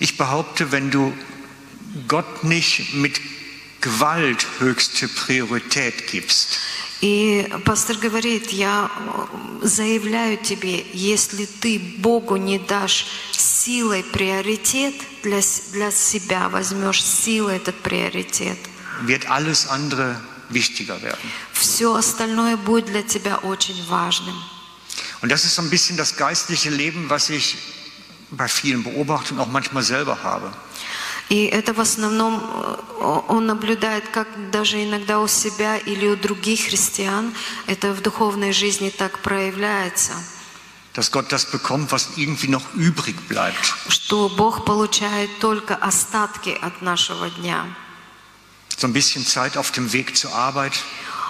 Ich 0.00 0.16
behaupte, 0.16 0.72
wenn 0.72 0.90
du 0.90 1.12
Gott 2.08 2.42
nicht 2.42 2.94
mit 2.94 3.20
Gewalt 3.80 4.46
höchste 4.58 5.08
Priorität 5.08 6.06
gibst, 6.06 6.58
И 7.02 7.50
пастор 7.64 7.96
говорит, 7.96 8.50
я 8.50 8.90
э, 9.62 9.66
заявляю 9.66 10.36
тебе, 10.36 10.84
если 10.92 11.46
ты 11.46 11.78
Богу 11.96 12.36
не 12.36 12.58
дашь 12.58 13.06
силой 13.32 14.04
приоритет 14.04 14.94
для, 15.22 15.40
с- 15.40 15.70
для 15.72 15.90
себя, 15.92 16.50
возьмешь 16.50 17.02
силой 17.02 17.56
этот 17.56 17.76
приоритет, 17.82 18.58
wird 19.06 19.24
alles 19.30 19.66
andere 19.70 20.20
wichtiger 20.50 21.00
werden. 21.00 21.18
все 21.54 21.94
остальное 21.94 22.58
будет 22.58 22.84
для 22.86 23.02
тебя 23.02 23.38
очень 23.38 23.82
важным. 23.88 24.34
Und 25.22 25.30
das 25.32 25.46
ist 25.46 25.54
so 25.54 25.62
ein 25.62 25.70
bisschen 25.70 25.96
das 25.96 26.16
geistliche 26.16 26.68
Leben, 26.68 27.08
was 27.08 27.30
ich 27.30 27.56
bei 28.30 28.46
vielen 28.48 28.82
beobachte 28.82 29.32
und 29.32 29.40
auch 29.40 29.48
manchmal 29.48 29.82
selber 29.82 30.22
habe. 30.22 30.52
И 31.29 31.45
это 31.45 31.73
в 31.73 31.79
основном 31.79 32.39
э, 32.39 33.21
он 33.27 33.47
наблюдает, 33.47 34.07
как 34.09 34.27
даже 34.51 34.83
иногда 34.83 35.19
у 35.19 35.27
себя 35.27 35.77
или 35.77 36.07
у 36.07 36.15
других 36.15 36.67
христиан 36.67 37.33
это 37.67 37.93
в 37.93 38.01
духовной 38.01 38.51
жизни 38.53 38.89
так 38.89 39.19
проявляется, 39.19 40.13
Dass 40.93 41.11
Gott 41.11 41.29
das 41.29 41.45
bekommt, 41.51 41.91
was 41.91 42.11
irgendwie 42.15 42.47
noch 42.47 42.63
übrig 42.73 43.15
bleibt. 43.27 43.73
что 43.89 44.29
Бог 44.29 44.63
получает 44.63 45.29
только 45.39 45.75
остатки 45.75 46.57
от 46.61 46.81
нашего 46.81 47.29
дня. 47.29 47.65
So 48.77 48.87
ein 48.87 48.93
bisschen 48.93 49.25
Zeit 49.25 49.57
auf 49.57 49.71
dem 49.71 49.91
Weg 49.91 50.15
zur 50.15 50.33
Arbeit. 50.33 50.73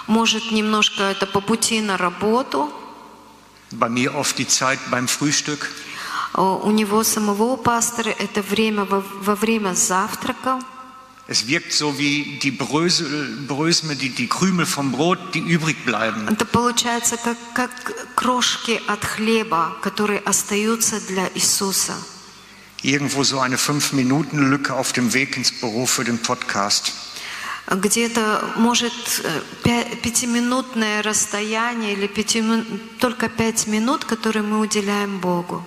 Может, 0.06 0.52
немножко 0.52 1.02
это 1.04 1.26
по 1.26 1.40
пути 1.40 1.80
на 1.80 1.96
работу. 1.96 2.72
Bei 3.72 3.88
mir 3.88 4.14
oft 4.14 4.38
die 4.38 4.46
Zeit 4.46 4.78
beim 4.90 5.08
Frühstück. 5.08 5.68
У 6.36 6.70
него 6.70 7.02
самого 7.02 7.56
пастора 7.56 8.10
это 8.10 8.42
время 8.42 8.84
во, 8.84 9.02
во 9.22 9.34
время 9.34 9.74
завтрака. 9.74 10.60
Es 11.28 11.48
wirkt 11.48 11.72
so 11.72 11.98
wie 11.98 12.38
die 12.40 12.52
Brösel, 12.52 13.46
Brösme, 13.48 13.96
die, 13.96 14.10
die 14.10 14.28
Krümel 14.28 14.64
vom 14.66 14.92
Brot, 14.92 15.18
die 15.34 15.40
übrig 15.40 15.84
bleiben. 15.84 16.28
Это 16.28 16.44
получается 16.44 17.16
как, 17.16 17.36
как 17.54 18.14
крошки 18.14 18.80
от 18.86 19.02
хлеба, 19.04 19.76
которые 19.82 20.20
остаются 20.20 21.00
для 21.08 21.28
Иисуса. 21.34 21.94
Irgendwo 22.82 23.24
so 23.24 23.40
eine 23.40 23.56
Fünf-Minuten-Lücke 23.58 24.74
auf 24.74 24.92
dem 24.92 25.14
Weg 25.14 25.36
ins 25.36 25.50
Büro 25.50 25.86
für 25.86 26.04
den 26.04 26.18
Podcast. 26.18 26.92
Где-то, 27.68 28.44
может, 28.58 28.92
э, 29.24 29.42
пя- 29.64 29.96
пятиминутное 29.96 31.02
расстояние 31.02 31.94
или 31.94 32.06
пяти, 32.06 32.44
только 33.00 33.28
пять 33.28 33.66
минут, 33.66 34.04
которые 34.04 34.44
мы 34.44 34.60
уделяем 34.60 35.18
Богу. 35.18 35.66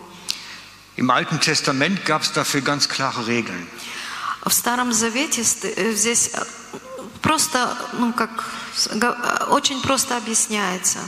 Im 0.99 1.11
Alten 1.11 1.41
Testament 1.41 2.05
gab 2.07 2.23
es 2.23 2.33
dafür 2.33 2.61
ganz 2.61 2.89
klare 2.89 3.27
Regeln. 3.27 3.67
В 4.47 4.53
Старом 4.53 4.93
Завете 4.93 5.43
ст- 5.43 5.65
э, 5.65 5.93
здесь 5.95 6.29
э, 6.35 6.45
просто, 7.23 7.77
ну 7.99 8.13
как, 8.13 8.31
с- 8.77 8.89
го- 8.89 9.07
э, 9.17 9.45
очень 9.51 9.81
просто 9.83 10.17
объясняется. 10.17 10.99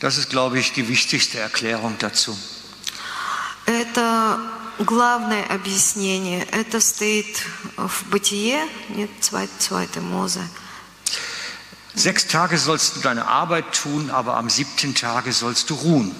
Das 0.00 0.16
ist, 0.18 0.28
glaube 0.30 0.58
ich, 0.58 0.72
die 0.72 0.88
wichtigste 0.88 1.38
Erklärung 1.38 1.96
dazu. 1.98 2.36
Это 3.66 4.38
главное 4.78 5.44
объяснение. 5.46 6.44
Это 6.52 6.80
стоит 6.80 7.42
в 7.76 8.04
Бытие, 8.10 8.60
нет, 8.90 9.10
zweite 9.20 10.00
Мозе. 10.00 10.40
Sechs 11.94 12.26
Tage 12.28 12.58
sollst 12.58 12.96
du 12.96 13.00
deine 13.00 13.26
Arbeit 13.26 13.72
tun, 13.72 14.10
aber 14.10 14.36
am 14.36 14.50
siebten 14.50 14.94
Tage 14.94 15.32
sollst 15.32 15.70
du 15.70 15.74
ruhen. 15.74 16.14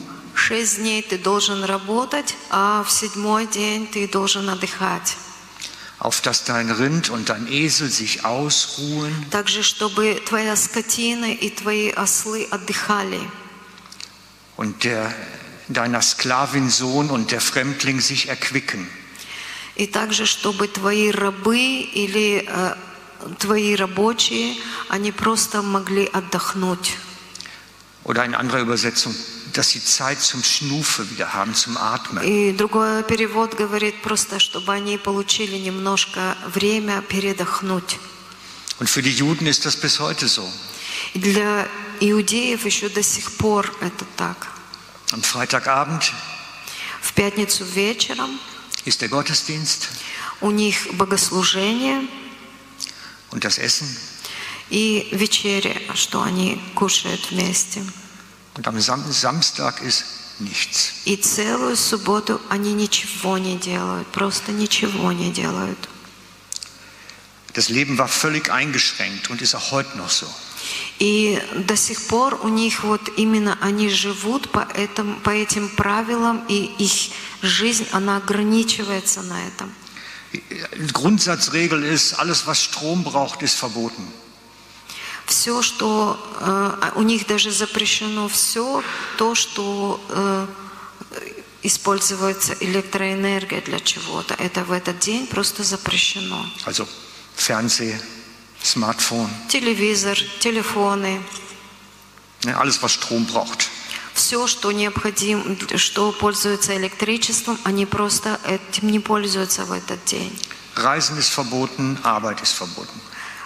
Шесть 0.48 0.78
дней 0.78 1.04
ты 1.04 1.20
должен 1.20 1.64
работать, 1.64 2.36
а 2.50 2.84
в 2.84 2.92
седьмой 2.92 3.46
день 3.46 3.86
ты 3.86 4.08
должен 4.08 4.50
отдыхать. 4.50 5.16
Auf 6.00 6.20
dass 6.22 6.44
dein 6.46 6.72
Rind 6.72 7.12
und 7.12 7.30
dein 7.30 7.46
Esel 7.48 7.92
sich 7.92 8.26
ausruhen 8.26 9.14
Также, 9.30 9.62
чтобы 9.62 10.20
твоя 10.26 10.56
скотина 10.56 11.32
и 11.32 11.52
твои 11.52 11.92
ослы 11.92 12.48
отдыхали. 12.50 13.20
und 14.58 14.84
der, 14.84 15.14
deiner 15.68 16.02
Sklavin 16.02 16.72
Sohn 16.72 17.12
und 17.12 17.30
der 17.30 17.40
Fremdling 17.40 18.00
sich 18.02 18.28
erquicken. 18.28 18.88
И 19.76 19.86
также, 19.86 20.26
чтобы 20.26 20.68
твои 20.68 21.12
рабы 21.12 21.60
или 21.60 22.48
э, 22.48 22.76
твои 23.38 23.76
рабочие, 23.76 24.56
они 24.90 25.12
просто 25.12 25.62
могли 25.62 26.10
отдохнуть. 26.12 26.98
Oder 28.04 28.26
in 28.26 28.34
anderer 28.34 28.62
Übersetzung, 28.62 29.14
dass 29.58 29.70
sie 29.70 29.84
Zeit 29.84 30.22
zum 30.22 30.44
Schnufe 30.44 31.10
wieder 31.10 31.34
haben, 31.34 31.54
zum 31.56 31.78
Atmen. 31.78 32.24
И 32.24 32.52
другой 32.54 33.04
перевод 33.04 33.56
говорит 33.56 34.02
просто, 34.02 34.40
чтобы 34.40 34.74
они 34.74 34.98
получили 34.98 35.58
немножко 35.58 36.38
время 36.48 37.02
передохнуть. 37.02 38.00
Und 38.80 38.90
für 38.90 39.02
die 39.02 39.12
Juden 39.12 39.46
ist 39.48 39.66
das 39.66 39.76
bis 39.76 40.00
heute 40.00 40.28
so. 40.28 40.48
Для 41.14 41.68
иудеев 42.00 42.66
еще 42.66 42.90
до 42.90 43.04
сих 43.04 43.32
пор 43.34 43.72
это 43.82 44.06
так. 44.18 44.48
Am 45.12 45.22
Freitagabend 45.22 46.12
В 47.02 47.14
пятницу 47.14 47.66
вечером 47.66 48.40
ist 48.86 49.02
der 49.02 49.10
Gottesdienst 49.10 49.90
у 50.42 50.52
них 50.52 50.88
богослужение 50.94 52.08
und 53.32 53.44
das 53.44 53.58
Essen. 53.60 53.88
и 54.70 55.10
вечеря, 55.12 55.76
что 55.96 56.24
они 56.24 56.62
кушают 56.76 57.30
вместе. 57.30 57.84
Und 58.56 58.68
am 58.68 58.80
Sam 58.80 59.04
Samstag 59.12 59.82
ist 59.82 60.04
nichts. 60.40 60.94
И 61.06 61.16
целую 61.16 61.76
субботу 61.76 62.42
они 62.50 62.74
ничего 62.74 63.38
не 63.38 63.58
делают, 63.58 64.08
просто 64.08 64.52
ничего 64.52 65.12
не 65.12 65.32
делают. 65.32 65.78
Das 67.54 67.70
Leben 67.70 67.98
war 67.98 68.08
völlig 68.08 68.50
eingeschränkt 68.50 69.30
und 69.30 69.42
ist 69.42 69.56
auch 69.56 69.72
heute 69.72 69.98
noch 69.98 70.10
so. 70.10 70.28
И 71.00 71.42
до 71.68 71.76
сих 71.76 72.08
пор 72.08 72.40
у 72.44 72.48
них 72.48 72.84
вот 72.84 73.02
именно 73.18 73.58
они 73.62 73.90
живут 73.90 74.52
по, 74.52 74.68
этому, 74.76 75.20
по 75.22 75.32
этим 75.32 75.70
правилам, 75.70 76.46
и 76.48 76.72
их 76.78 77.12
жизнь, 77.42 77.88
она 77.92 78.18
ограничивается 78.18 79.22
на 79.24 79.42
этом. 79.48 79.74
Die 80.34 80.94
Grundsatzregel 80.94 81.84
ist, 81.84 82.14
alles 82.14 82.46
was 82.46 82.64
Strom 82.64 83.04
braucht, 83.04 83.42
ist 83.42 83.56
verboten. 83.56 84.08
Все, 85.32 85.62
что 85.62 86.20
э, 86.42 86.92
у 86.96 87.04
них 87.04 87.26
даже 87.26 87.52
запрещено, 87.52 88.28
все 88.28 88.84
то, 89.18 89.34
что 89.34 89.98
э, 90.10 90.48
используется 91.64 92.54
электроэнергия 92.60 93.62
для 93.62 93.80
чего-то, 93.80 94.34
это 94.34 94.66
в 94.66 94.74
этот 94.74 95.00
день 95.00 95.26
просто 95.28 95.64
запрещено. 95.64 96.46
Also 96.66 96.86
Fernseh, 97.38 97.96
Smartphone, 98.62 99.30
Телевизор, 99.48 100.18
телефоны, 100.42 101.22
alles 102.44 102.82
was 102.82 103.00
Strom 103.00 103.26
braucht. 103.26 103.70
все, 104.14 104.48
что 104.48 104.74
необходимо, 104.74 105.56
что 105.78 106.12
пользуется 106.12 106.76
электричеством, 106.76 107.58
они 107.64 107.86
просто 107.86 108.38
этим 108.44 108.92
не 108.92 109.00
пользуются 109.00 109.64
в 109.64 109.72
этот 109.72 110.04
день. 110.04 110.38
Reisen 110.76 111.18
ist 111.18 111.30
verboten, 111.30 111.98
Arbeit 112.04 112.42
ist 112.42 112.52
verboten. 112.52 113.00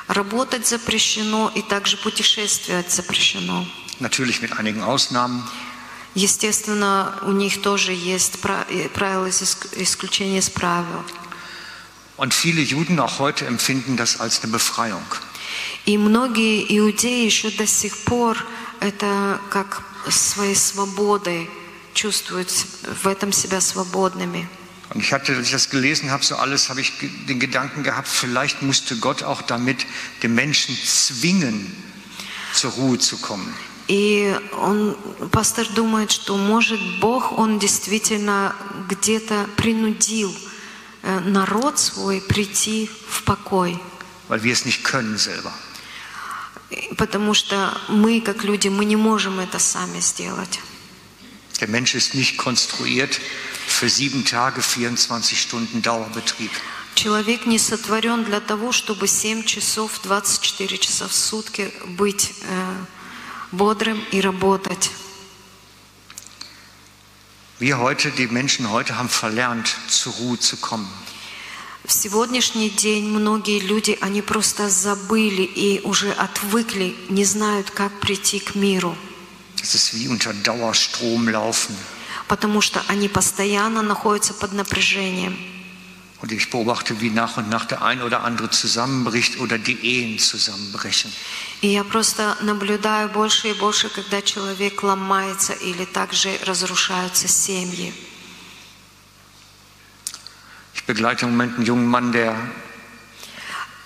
Работать 0.07 0.67
запрещено, 0.67 1.51
и 1.55 1.61
также 1.61 1.97
путешествовать 1.97 2.91
запрещено. 2.91 3.65
Natürlich 3.99 4.41
mit 4.41 4.57
einigen 4.57 4.83
Ausnahmen. 4.83 5.43
Естественно, 6.15 7.13
у 7.23 7.31
них 7.31 7.61
тоже 7.61 7.91
есть 7.91 8.37
э, 8.43 8.89
правила 8.89 9.29
исключения 9.29 10.39
из 10.39 10.49
правил. 10.49 11.03
Und 12.17 12.33
viele 12.33 12.61
Juden 12.61 12.99
auch 12.99 13.19
heute 13.19 13.45
empfinden 13.45 13.97
das 13.97 14.21
als 14.21 14.41
eine 14.41 14.51
Befreiung. 14.51 15.03
И 15.85 15.97
многие 15.97 16.65
иудеи 16.77 17.25
еще 17.25 17.49
до 17.51 17.67
сих 17.67 17.97
пор 18.05 18.37
это 18.79 19.39
как 19.49 19.83
своей 20.09 20.55
свободой 20.55 21.49
чувствуют 21.93 22.49
в 22.49 23.07
этом 23.07 23.31
себя 23.31 23.61
свободными. 23.61 24.47
Und 24.92 25.00
ich 25.02 25.12
hatte, 25.12 25.36
als 25.36 25.46
ich 25.46 25.52
das 25.52 25.70
gelesen 25.70 26.10
habe, 26.10 26.24
so 26.24 26.34
alles, 26.36 26.68
habe 26.68 26.80
ich 26.80 26.98
ge- 26.98 27.10
den 27.28 27.38
Gedanken 27.38 27.84
gehabt, 27.84 28.08
vielleicht 28.08 28.60
musste 28.62 28.96
Gott 28.96 29.22
auch 29.22 29.40
damit 29.42 29.86
den 30.22 30.34
Menschen 30.34 30.76
zwingen, 30.76 31.72
zur 32.54 32.72
Ruhe 32.72 32.98
zu 32.98 33.16
kommen. 33.18 33.54
И 33.88 34.36
он, 34.60 34.96
пастор 35.32 35.66
думает, 35.74 36.10
что 36.12 36.36
может 36.36 36.80
Бог, 37.00 37.36
он 37.38 37.58
действительно 37.60 38.54
где-то 38.88 39.46
принудил 39.56 40.32
э, 41.02 41.20
народ 41.20 41.78
свой 41.78 42.20
прийти 42.20 42.88
в 43.08 43.22
покой. 43.24 43.78
weil 44.28 44.42
wir 44.42 44.52
es 44.52 44.64
nicht 44.64 44.82
können 44.84 45.18
selber. 45.18 45.52
И 46.70 46.94
Потому 46.96 47.34
что 47.34 47.76
мы, 47.88 48.20
как 48.20 48.44
люди, 48.44 48.68
мы 48.68 48.84
не 48.84 48.96
можем 48.96 49.38
это 49.40 49.58
сами 49.58 49.98
сделать. 50.00 50.58
Der 51.60 51.68
Mensch 51.68 51.94
ist 51.94 52.14
nicht 52.14 52.36
konstruiert 52.38 53.20
für 53.67 53.89
sieben 53.89 54.25
Tage, 54.25 54.61
24 54.61 55.39
Stunden 55.39 55.81
Dauerbetrieb. 55.81 56.51
Человек 56.95 57.45
не 57.45 57.59
сотворен 57.59 58.23
для 58.23 58.39
того, 58.39 58.71
чтобы 58.71 59.07
7 59.07 59.43
часов, 59.43 59.99
24 60.03 60.77
часа 60.77 61.07
в 61.07 61.13
сутки 61.13 61.71
быть 61.97 62.33
э, 62.43 62.75
бодрым 63.51 64.01
и 64.11 64.21
работать. 64.21 64.91
Wir 67.59 67.77
heute, 67.79 68.11
die 68.11 68.27
Menschen 68.27 68.69
heute 68.69 68.97
haben 68.97 69.09
verlernt, 69.09 69.75
zur 69.87 70.13
Ruhe 70.13 70.39
zu 70.39 70.57
kommen. 70.57 70.87
В 71.85 71.91
сегодняшний 71.93 72.69
день 72.71 73.05
многие 73.07 73.59
люди, 73.59 73.97
они 74.01 74.21
просто 74.23 74.69
забыли 74.69 75.43
и 75.43 75.81
уже 75.83 76.11
отвыкли, 76.13 76.95
не 77.09 77.23
знают, 77.25 77.69
как 77.69 77.99
прийти 77.99 78.39
к 78.39 78.55
миру, 78.55 78.97
Es 79.61 79.73
ist 79.75 79.93
wie 79.93 80.07
unter 80.07 80.33
Dauerstrom 80.33 81.27
laufen. 81.27 81.75
Потому 82.27 82.61
что 82.61 82.81
они 82.87 83.07
постоянно 83.07 83.81
находятся 83.81 84.33
под 84.33 84.53
напряжением. 84.53 85.37
Und 86.21 86.31
ich 86.31 86.49
beobachte, 86.49 87.01
wie 87.01 87.09
nach 87.09 87.37
und 87.37 87.49
nach 87.49 87.65
der 87.65 87.83
ein 87.83 88.01
oder 88.01 88.23
andere 88.23 88.49
zusammenbricht 88.49 89.39
oder 89.39 89.57
die 89.57 89.77
Ehen 89.85 90.17
zusammenbrechen. 90.17 91.11
И 91.61 91.67
я 91.67 91.83
просто 91.83 92.37
наблюдаю 92.41 93.09
больше 93.09 93.49
и 93.49 93.53
больше, 93.53 93.89
когда 93.89 94.21
человек 94.21 94.81
ломается 94.81 95.53
или 95.53 95.85
также 95.85 96.37
разрушаются 96.45 97.27
семьи. 97.27 97.93
Ich 100.73 100.83
begleite 100.85 101.25
im 101.25 101.31
Moment 101.31 101.57
einen 101.57 101.65
jungen 101.65 101.87
Mann, 101.87 102.11
der 102.11 102.35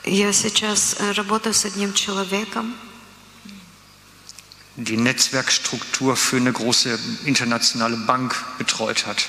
Я 0.06 0.32
сейчас 0.32 0.96
э, 0.98 1.12
работаю 1.12 1.54
с 1.54 1.66
одним 1.66 1.94
человеком, 1.94 2.74
die 4.79 4.97
Netzwerkstruktur 4.97 6.17
für 6.17 6.37
eine 6.37 6.53
große 6.53 6.99
internationale 7.25 7.97
Bank 7.97 8.35
betreut 8.59 9.07
hat. 9.07 9.29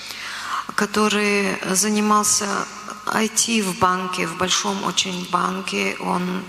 который 0.76 1.58
занимался 1.72 2.48
IT 3.14 3.48
в 3.64 3.80
банке, 3.80 4.28
в 4.28 4.38
большом 4.38 4.84
очень 4.84 5.28
банке. 5.32 5.96
Он 6.00 6.44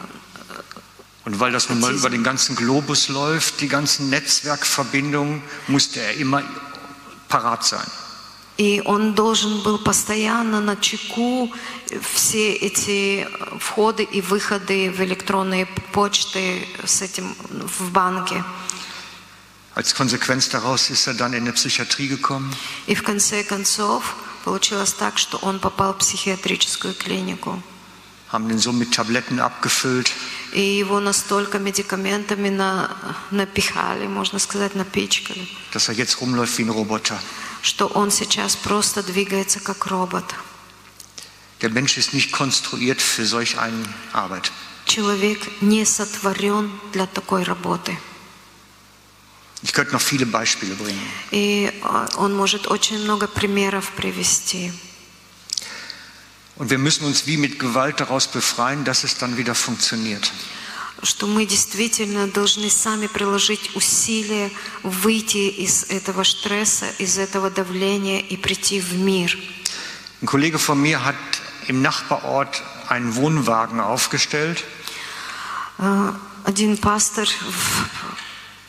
Und 1.24 1.40
weil 1.40 1.50
das 1.50 1.68
nun 1.68 1.80
mal 1.80 1.92
über 1.92 2.08
den 2.08 2.22
ganzen 2.22 2.54
Globus 2.54 3.08
läuft, 3.08 3.60
die 3.60 3.68
ganzen 3.68 4.10
Netzwerkverbindungen, 4.10 5.42
musste 5.66 6.00
er 6.00 6.14
immer 6.14 6.42
parat 7.28 7.64
sein. 7.64 7.86
И 8.58 8.80
он 8.86 9.14
должен 9.14 9.62
был 9.62 9.78
постоянно 9.78 10.60
на 10.60 10.76
чеку 10.76 11.52
все 12.14 12.54
эти 12.54 13.28
входы 13.58 14.02
и 14.02 14.22
выходы 14.22 14.90
в 14.90 15.00
электронные 15.02 15.66
почты 15.92 16.66
с 16.84 17.02
этим 17.02 17.34
в 17.50 17.90
банке. 17.90 18.42
Als 19.73 19.95
Konsequenz 19.95 20.49
daraus 20.49 20.89
ist 20.89 21.07
er 21.07 21.13
dann 21.13 21.33
in 21.33 21.43
eine 21.43 21.53
Psychiatrie 21.53 22.07
gekommen 22.07 22.53
И 22.87 22.95
в 22.95 23.03
конце 23.03 23.43
концов 23.43 24.15
получилось 24.43 24.93
так, 24.93 25.17
что 25.17 25.37
он 25.37 25.59
попал 25.59 25.93
в 25.93 25.99
психиатрическую 25.99 26.93
клинику. 26.93 27.61
haben 28.31 28.47
den 28.47 28.59
so 28.59 28.71
mit 28.71 28.93
Tabletten 28.93 29.39
abgefüllt, 29.39 30.11
И 30.53 30.59
его 30.61 30.99
настолько 30.99 31.59
медикаментами 31.59 32.49
на, 32.49 32.89
напихали, 33.31 34.07
можно 34.07 34.39
сказать, 34.39 34.75
напичкали, 34.75 35.47
dass 35.73 35.87
er 35.89 35.95
jetzt 35.95 36.19
rumläuft 36.21 36.57
wie 36.57 36.63
ein 36.63 36.69
Roboter. 36.69 37.17
что 37.61 37.87
он 37.87 38.09
сейчас 38.11 38.55
просто 38.57 39.03
двигается 39.03 39.59
как 39.61 39.85
робот. 39.87 40.25
Der 41.61 41.69
Mensch 41.69 41.95
ist 41.97 42.13
nicht 42.13 42.31
konstruiert 42.31 43.01
für 43.01 43.25
solch 43.25 43.57
eine 43.59 43.85
Arbeit. 44.13 44.51
Человек 44.85 45.39
не 45.61 45.85
сотворен 45.85 46.71
для 46.91 47.05
такой 47.05 47.43
работы. 47.43 47.97
Ich 49.62 49.72
könnte 49.72 49.92
noch 49.92 50.00
viele 50.00 50.26
Beispiele 50.26 50.74
bringen. 50.74 51.00
И 51.30 51.70
э, 51.72 52.06
он 52.16 52.34
может 52.34 52.66
очень 52.66 52.98
много 52.98 53.26
примеров 53.26 53.90
привести. 53.96 54.72
Und 56.56 56.70
wir 56.70 56.78
müssen 56.78 57.04
uns 57.04 57.26
wie 57.26 57.36
mit 57.36 57.58
Gewalt 57.58 58.00
daraus 58.00 58.28
befreien, 58.28 58.84
dass 58.84 59.04
es 59.04 59.18
dann 59.18 59.36
wieder 59.36 59.54
funktioniert. 59.54 60.32
Что 61.02 61.26
мы 61.26 61.44
действительно 61.44 62.26
должны 62.26 62.70
сами 62.70 63.06
приложить 63.06 63.76
усилия 63.76 64.50
выйти 64.82 65.48
из 65.48 65.84
этого 65.84 66.22
стресса, 66.24 66.86
из 66.98 67.18
этого 67.18 67.50
давления 67.50 68.20
и 68.20 68.36
прийти 68.36 68.80
в 68.80 68.94
мир. 68.94 69.36
Ein 70.22 70.26
Kollege 70.26 70.58
von 70.58 70.80
mir 70.80 71.04
hat 71.04 71.16
im 71.68 71.82
Nachbarort 71.82 72.62
einen 72.88 73.16
Wohnwagen 73.16 73.80
aufgestellt 73.80 74.64
Э, 75.78 76.12
Один 76.44 76.78
пастор 76.78 77.26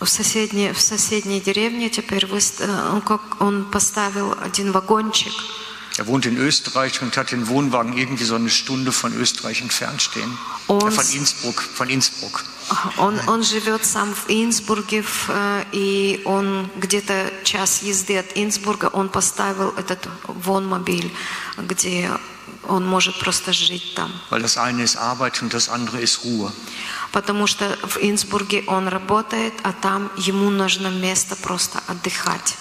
в, 0.05 0.09
соседней, 0.09 0.73
в 0.73 0.81
соседней 0.81 1.41
деревне 1.41 1.89
теперь 1.91 2.27
выст- 2.27 2.61
э, 2.61 2.91
он, 2.93 3.01
как, 3.03 3.41
он 3.41 3.65
поставил 3.71 4.35
один 4.41 4.73
вагончик. 4.73 5.33
Er 5.99 6.07
wohnt 6.07 6.25
in 6.25 6.39
Österreich 6.39 7.03
und 7.03 7.15
hat 7.19 7.33
den 7.33 7.49
Wohnwagen 7.49 7.93
irgendwie 7.93 8.25
so 8.25 8.35
eine 8.37 8.49
Stunde 8.49 8.93
von 8.93 9.13
Österreich 9.15 9.61
entfernt 9.61 10.01
stehen. 10.01 10.39
Und- 10.67 10.85
Äh, 10.89 10.91
von 10.91 11.07
Innsbruck, 11.19 11.63
von 11.75 11.91
Innsbruck. 11.91 12.45
Он, 12.97 13.19
он 13.29 13.43
живет 13.43 13.85
сам 13.85 14.15
в 14.15 14.25
Инсбурге, 14.31 15.05
э, 15.29 15.65
и 15.73 16.23
он 16.25 16.71
где-то 16.77 17.31
час 17.45 17.83
езды 17.83 18.17
от 18.19 18.27
Инсбурга, 18.37 18.87
он 18.87 19.11
поставил 19.11 19.75
этот 19.77 20.09
вонмобиль, 20.25 21.13
где 21.59 22.11
он 22.69 22.87
может 22.87 23.19
просто 23.19 23.53
жить 23.53 23.95
там. 23.95 24.11
weil 24.31 24.41
das 24.43 24.57
eine 24.57 24.83
ist 24.85 24.97
Arbeit 24.97 25.43
und 25.43 25.53
das 25.53 25.69
andere 25.69 26.01
ist 26.01 26.25
Ruhe. 26.25 26.53
Потому 27.13 27.47
что 27.47 27.79
в 27.83 27.99
Инсбурге 27.99 28.65
он 28.67 28.89
работает, 28.89 29.53
а 29.63 29.73
там 29.73 30.11
ему 30.17 30.51
нужно 30.51 30.89
место 30.89 31.37
просто 31.37 31.83
отдыхать. 31.87 32.57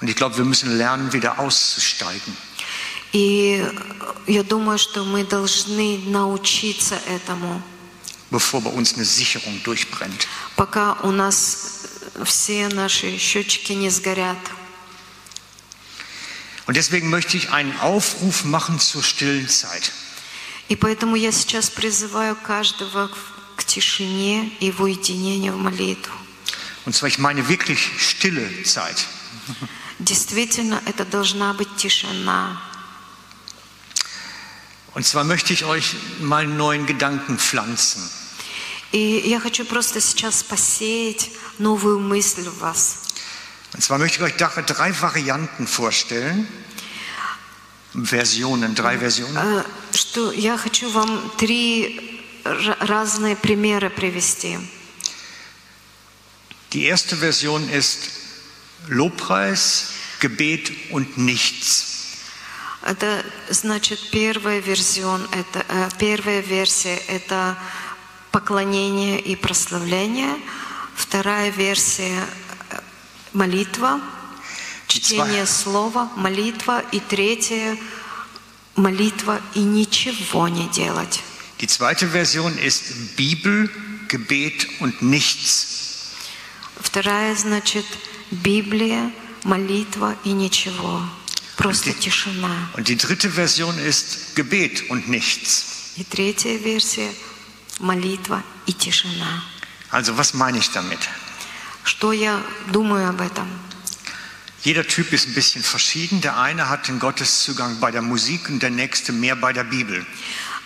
Und 0.00 0.08
ich 0.08 0.16
glaube, 0.16 0.36
wir 0.36 0.44
müssen 0.44 0.76
lernen, 0.76 1.12
wieder 1.12 1.38
auszusteigen. 1.38 2.36
И 3.12 3.64
я 4.26 4.42
думаю, 4.42 4.78
что 4.78 5.04
мы 5.04 5.24
должны 5.24 5.98
научиться 6.06 7.00
этому, 7.08 7.62
bevor 8.30 8.60
bei 8.60 8.70
uns 8.70 8.94
eine 8.94 9.04
Sicherung 9.04 9.62
durchbrennt. 9.64 10.26
пока 10.54 10.98
у 11.02 11.10
нас 11.10 11.86
все 12.24 12.68
наши 12.68 13.18
счетчики 13.18 13.72
не 13.72 13.90
сгорят. 13.90 14.38
Und 16.66 16.76
deswegen 16.76 17.10
möchte 17.10 17.36
ich 17.36 17.50
einen 17.50 17.78
Aufruf 17.80 18.44
machen 18.44 18.78
zur 18.80 19.02
stillen 19.02 19.48
Zeit. 19.48 19.92
И 20.68 20.76
поэтому 20.76 21.16
я 21.16 21.30
сейчас 21.32 21.70
призываю 21.70 22.36
каждого 22.36 23.10
к 23.56 23.64
тишине 23.64 24.50
и 24.60 24.70
в 24.70 24.80
уединение 24.82 25.52
в 25.52 25.56
молитву. 25.56 26.12
Und 26.84 26.94
zwar, 26.94 27.08
ich 27.08 27.18
meine 27.18 27.48
wirklich 27.48 27.90
stille 27.98 28.62
Zeit. 28.64 29.06
Действительно, 29.98 30.82
это 30.86 31.04
должна 31.04 31.52
быть 31.54 31.74
тишина. 31.76 32.60
Und 34.94 35.04
zwar 35.04 35.24
möchte 35.24 35.52
ich 35.52 35.64
euch 35.64 35.94
mal 36.20 36.44
einen 36.44 36.56
neuen 36.56 36.86
Gedanken 36.86 37.38
pflanzen. 37.38 38.02
И 38.92 39.22
я 39.26 39.40
хочу 39.40 39.64
просто 39.64 40.00
сейчас 40.00 40.42
посеять 40.42 41.30
новую 41.58 41.98
мысль 41.98 42.48
в 42.48 42.58
вас. 42.60 43.02
Und 43.72 43.82
zwar 43.82 43.98
möchte 43.98 44.18
ich 44.18 44.22
euch 44.22 44.36
drei 44.36 45.00
Varianten 45.00 45.66
vorstellen. 45.66 46.46
Versionen, 47.92 48.74
drei 48.74 48.98
Versionen. 48.98 49.64
Что 50.16 50.32
я 50.32 50.56
хочу 50.56 50.88
вам 50.88 51.30
три 51.36 52.22
ра- 52.42 52.76
разные 52.80 53.36
примеры 53.36 53.90
привести. 53.90 54.58
Die 56.70 56.84
erste 56.84 57.16
Version 57.16 57.68
ist 57.68 58.12
Lobpreis, 58.88 59.90
Gebet 60.22 60.72
und 60.90 61.18
nichts. 61.18 62.14
Это 62.82 63.26
значит 63.50 64.10
первая 64.10 64.60
версион, 64.60 65.28
это 65.32 65.66
э, 65.68 65.90
первая 65.98 66.40
версия 66.40 66.96
это 67.08 67.58
поклонение 68.32 69.20
и 69.20 69.36
прославление, 69.36 70.34
вторая 70.94 71.50
версия 71.50 72.26
молитва, 73.34 74.00
чтение 74.86 75.44
слова, 75.44 76.10
молитва 76.16 76.82
и 76.90 77.00
третья 77.00 77.76
молитва 78.76 79.40
и 79.54 79.60
ничего 79.60 80.48
не 80.48 80.68
делать. 80.68 81.22
Die 81.58 81.66
zweite 81.66 82.06
Version 82.06 82.58
ist 82.58 83.16
Bibel, 83.16 83.70
Gebet 84.08 84.68
und 84.80 85.02
nichts. 85.02 86.12
Вторая 86.78 87.34
значит 87.34 87.86
Библия, 88.30 89.10
молитва 89.44 90.16
и 90.24 90.32
ничего, 90.32 91.00
просто 91.56 91.92
тишина. 91.94 92.70
Und 92.76 92.88
die 92.88 92.96
dritte 92.96 93.30
Version 93.30 93.78
ist 93.78 94.36
Gebet 94.36 94.90
und 94.90 95.08
nichts. 95.08 95.94
И 95.96 96.04
третья 96.04 96.56
версия 96.58 97.10
молитва 97.78 98.42
и 98.66 98.72
тишина. 98.72 99.42
Also 99.90 100.16
was 100.18 100.34
meine 100.34 100.58
ich 100.58 100.70
damit? 100.72 100.98
Что 101.84 102.12
я 102.12 102.42
думаю 102.70 103.08
об 103.08 103.20
этом? 103.22 103.48
Jeder 104.63 104.85
Typ 104.85 105.11
ist 105.11 105.27
ein 105.27 105.33
bisschen 105.33 105.63
verschieden. 105.63 106.21
Der 106.21 106.37
eine 106.37 106.69
hat 106.69 106.87
den 106.87 106.99
Gotteszugang 106.99 107.79
bei 107.79 107.89
der 107.89 108.03
Musik 108.03 108.47
und 108.47 108.61
der 108.61 108.69
nächste 108.69 109.11
mehr 109.11 109.35
bei 109.35 109.53
der 109.53 109.63
Bibel. 109.63 110.05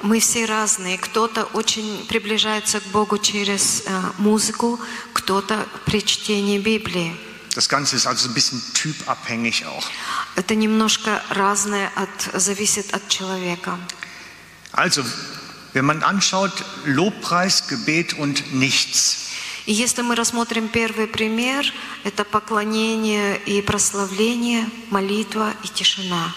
Мы 0.01 0.19
все 0.19 0.45
разные. 0.45 0.97
Кто-то 0.97 1.45
очень 1.53 2.05
приближается 2.07 2.81
к 2.81 2.83
Богу 2.87 3.17
через 3.17 3.83
э, 3.85 4.01
музыку, 4.17 4.79
кто-то 5.13 5.65
при 5.85 6.03
чтении 6.05 6.59
Библии. 6.59 7.15
Das 7.55 7.69
Ganze 7.69 7.95
ist 7.95 8.05
also 8.05 8.27
ein 8.27 8.33
bisschen 8.33 8.61
typabhängig 8.73 9.65
auch. 9.65 9.87
Это 10.35 10.55
немножко 10.55 11.23
разное, 11.29 11.89
от, 11.95 12.41
зависит 12.41 12.93
от 12.93 13.07
человека. 13.07 13.79
Also, 14.73 15.05
wenn 15.71 15.85
man 15.85 16.03
anschaut, 16.03 16.51
Lobpreis, 16.83 17.67
Gebet 17.67 18.13
und 18.13 18.53
nichts. 18.53 19.25
И 19.66 19.72
если 19.72 20.02
мы 20.02 20.14
рассмотрим 20.14 20.68
первый 20.68 21.06
пример, 21.06 21.72
это 22.04 22.24
поклонение 22.24 23.38
и 23.38 23.60
прославление, 23.62 24.68
молитва 24.90 25.54
и 25.62 25.68
тишина. 25.68 26.34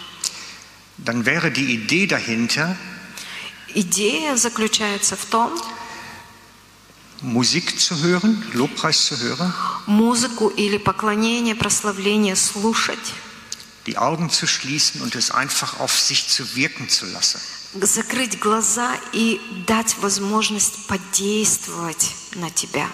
Dann 0.98 1.26
wäre 1.26 1.52
die 1.52 1.74
Idee 1.74 2.08
dahinter, 2.08 2.78
Идея 3.76 4.36
заключается 4.36 5.16
в 5.16 5.26
том, 5.26 5.52
Musik 7.22 7.80
zu 7.80 7.96
hören, 8.02 8.44
Lobpreis 8.54 9.06
zu 9.06 9.18
hören, 9.18 9.54
музыку 9.88 10.50
или 10.50 10.78
поклонение, 10.78 11.56
прославление 11.56 12.36
слушать, 12.36 13.14
die 13.88 13.98
Augen 13.98 14.30
zu 14.30 14.46
schließen 14.46 15.02
und 15.02 15.16
es 15.16 15.32
einfach 15.32 15.80
auf 15.80 15.98
sich 16.00 16.28
zu 16.28 16.56
wirken 16.56 16.90
zu 16.90 17.06
lassen. 17.06 17.40
закрыть 17.82 18.40
глаза 18.40 18.96
и 19.14 19.42
дать 19.66 19.96
возможность 19.98 20.86
подействовать 20.88 22.14
на 22.36 22.52
тебя. 22.52 22.88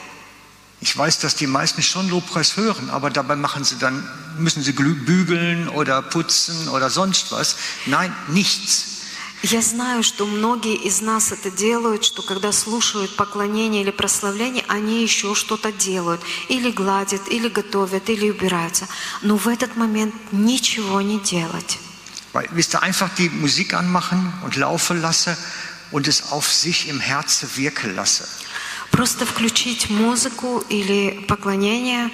Ich 0.81 0.97
weiß, 0.97 1.19
dass 1.21 1.35
die 1.35 1.47
meisten 1.47 1.83
schon 1.83 2.09
Lobpreis 2.11 2.57
hören, 2.57 2.91
aber 2.91 3.09
dabei 3.11 3.37
machen 3.37 3.65
sie 3.65 3.79
dann, 3.79 4.07
müssen 4.39 4.63
sie 4.63 4.73
glü- 4.73 5.05
bügeln 5.05 5.69
oder 5.69 6.03
putzen 6.03 6.69
oder 6.69 6.91
sonst 6.91 7.33
was. 7.33 7.57
Nein, 7.87 8.13
nichts. 8.29 8.91
Я 9.43 9.61
знаю, 9.61 10.03
что 10.03 10.25
многие 10.25 10.75
из 10.75 11.03
нас 11.03 11.31
это 11.31 11.51
делают, 11.51 12.03
что 12.05 12.23
когда 12.23 12.51
слушают 12.51 13.15
поклонение 13.15 13.83
или 13.83 13.91
прославление, 13.91 14.65
они 14.69 15.03
еще 15.03 15.35
что-то 15.35 15.71
делают. 15.71 16.23
Или 16.49 16.71
гладят, 16.71 17.29
или 17.29 17.49
готовят, 17.49 18.09
или 18.09 18.31
убираются. 18.31 18.89
Но 19.21 19.37
в 19.37 19.49
этот 19.49 19.77
момент 19.77 20.15
ничего 20.33 21.03
не 21.03 21.19
делать. 21.21 21.79
Weil, 22.33 22.49
wisst 22.53 22.75
ihr, 22.75 22.83
einfach 22.83 23.11
die 23.17 23.29
Musik 23.29 23.75
anmachen 23.75 24.33
und 24.45 24.57
laufen 24.57 25.01
lasse 25.03 25.37
und 25.91 26.09
es 26.09 26.33
auf 26.33 26.51
sich 26.51 26.89
im 26.89 26.99
Herzen 26.99 27.49
wirken 27.57 27.95
lasse. 27.95 28.27
Просто 29.00 29.26
включить 29.26 29.90
музыку 29.90 30.62
или 30.68 31.24
поклонение 31.26 32.12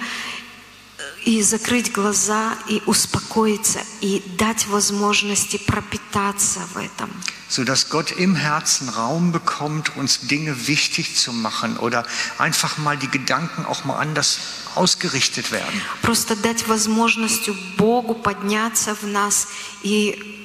и 1.24 1.42
закрыть 1.42 1.90
глаза 1.90 2.54
и 2.68 2.80
успокоиться 2.86 3.80
и 4.00 4.22
дать 4.38 4.68
возможности 4.68 5.56
пропитаться 5.56 6.60
в 6.74 6.76
этом. 6.76 7.10
sodass 7.48 7.88
Gott 7.88 8.12
im 8.12 8.36
Herzen 8.36 8.88
Raum 8.88 9.32
bekommt, 9.32 9.96
uns 9.96 10.20
Dinge 10.28 10.68
wichtig 10.68 11.16
zu 11.16 11.32
machen 11.32 11.76
oder 11.78 12.06
einfach 12.38 12.78
mal 12.78 12.96
die 12.96 13.10
Gedanken 13.10 13.66
auch 13.66 13.84
mal 13.84 13.98
anders 13.98 14.38
ausgerichtet 14.76 15.50
werden. 15.50 15.82
Просто 16.02 16.36
дать 16.36 16.68
возможность 16.68 17.50
Богу 17.76 18.14
подняться 18.14 18.94
в 18.94 19.08
нас 19.08 19.48
и 19.82 20.36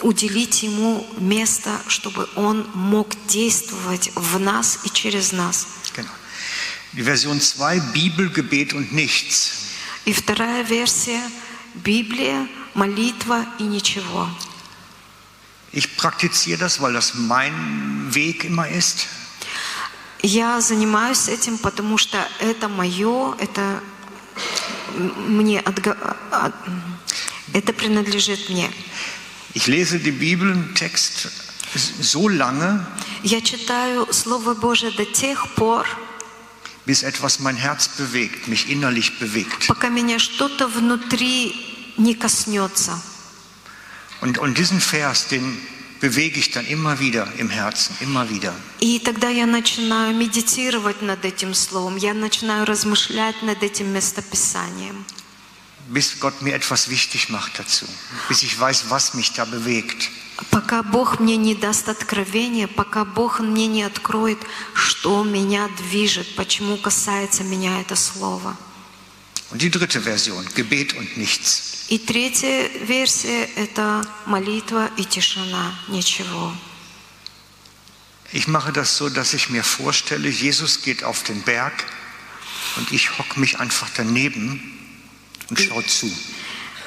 уделить 0.00 0.64
Ему 0.64 1.06
место, 1.18 1.70
чтобы 1.86 2.28
Он 2.34 2.66
мог 2.74 3.14
действовать 3.28 4.10
в 4.16 4.40
нас 4.40 4.80
и 4.84 4.90
через 4.90 5.30
нас. 5.32 5.68
Die 6.96 7.02
Version 7.02 7.40
2, 7.40 7.80
Bibel, 7.92 8.30
Gebet 8.30 8.72
und 8.72 8.92
nichts. 8.92 9.52
И 10.06 10.12
вторая 10.12 10.62
версия– 10.62 11.20
Библия, 11.74 12.46
молитва 12.74 13.46
и 13.58 13.64
ничего. 13.64 14.28
Ich 15.72 15.96
praktiziere 15.96 16.58
das, 16.60 16.80
weil 16.80 16.92
das 16.92 17.14
mein 17.14 18.14
Weg 18.14 18.44
immer 18.44 18.68
ist. 18.68 19.06
Я 20.22 20.60
занимаюсь 20.60 21.28
этим, 21.28 21.58
потому 21.58 21.98
что 21.98 22.16
это 22.38 22.68
мое, 22.68 23.34
это 23.40 23.82
мне 24.96 25.60
отга- 25.60 26.16
а- 26.30 26.52
это 27.52 27.72
принадлежит 27.72 28.48
мне. 28.48 28.70
Ich 29.54 29.66
lese 29.66 29.98
die 29.98 30.12
Bibeltext 30.12 31.28
so 32.00 32.28
lange, 32.28 32.86
Я 33.24 33.40
читаю 33.40 34.06
Слово 34.12 34.54
Божие 34.54 34.92
до 34.92 35.04
тех 35.04 35.48
пор, 35.56 35.86
bis 36.85 37.03
etwas 37.03 37.39
mein 37.39 37.55
Herz 37.55 37.87
bewegt, 37.87 38.47
mich 38.47 38.69
innerlich 38.69 39.19
bewegt. 39.19 39.67
пока 39.67 39.89
меня 39.89 40.19
что-то 40.19 40.67
внутри 40.67 41.55
не 41.97 42.15
коснется. 42.15 43.01
Und, 44.21 44.37
und 44.37 44.57
diesen 44.57 44.81
Vers, 44.81 45.27
den 45.27 45.57
bewege 45.99 46.39
ich 46.39 46.51
dann 46.51 46.65
immer 46.65 46.99
wieder 46.99 47.31
im 47.37 47.49
Herzen, 47.49 47.95
immer 48.01 48.29
wieder. 48.29 48.53
И 48.79 48.99
тогда 48.99 49.29
я 49.29 49.45
начинаю 49.45 50.15
медитировать 50.15 51.01
над 51.01 51.23
этим 51.25 51.53
словом, 51.53 51.97
я 51.97 52.13
начинаю 52.13 52.65
размышлять 52.65 53.41
над 53.43 53.61
этим 53.63 53.93
местописанием, 53.93 55.05
bis 55.89 56.19
Gott 56.19 56.41
mir 56.41 56.53
etwas 56.53 56.89
wichtig 56.89 57.29
macht 57.29 57.59
dazu, 57.59 57.85
bis 58.27 58.43
ich 58.43 58.57
weiß, 58.59 58.89
was 58.89 59.13
mich 59.13 59.33
da 59.33 59.45
bewegt. 59.45 60.09
Пока 60.50 60.82
Бог 60.82 61.20
мне 61.20 61.36
не 61.36 61.54
даст 61.54 61.88
откровения, 61.88 62.66
пока 62.66 63.04
Бог 63.04 63.40
мне 63.40 63.66
не 63.66 63.82
откроет, 63.82 64.38
что 64.74 65.24
меня 65.24 65.68
движет, 65.78 66.34
почему 66.36 66.76
касается 66.76 67.44
меня 67.44 67.80
это 67.80 67.96
слово. 67.96 68.56
Und 69.50 69.62
die 69.62 69.70
dritte 69.70 70.00
Version, 70.00 70.44
Gebet 70.54 70.94
und 70.94 71.16
nichts. 71.16 71.86
И 71.88 71.98
третья 71.98 72.68
версия– 72.80 73.44
это 73.56 74.04
молитва 74.26 74.90
и 74.96 75.04
тишина, 75.04 75.74
ничего. 75.88 76.52
Ich 78.32 78.48
mache 78.48 78.72
das 78.72 78.96
so, 78.96 79.08
dass 79.10 79.32
ich 79.34 79.50
mir 79.50 79.62
vorstelle, 79.62 80.28
Jesus 80.28 80.82
geht 80.82 81.04
auf 81.04 81.22
den 81.22 81.42
Berg 81.42 81.84
und 82.76 82.90
ich 82.90 83.16
hocke 83.18 83.38
mich 83.38 83.60
einfach 83.60 83.88
daneben 83.96 84.60
und 85.50 85.60
schaue 85.60 85.86
zu. 85.86 86.10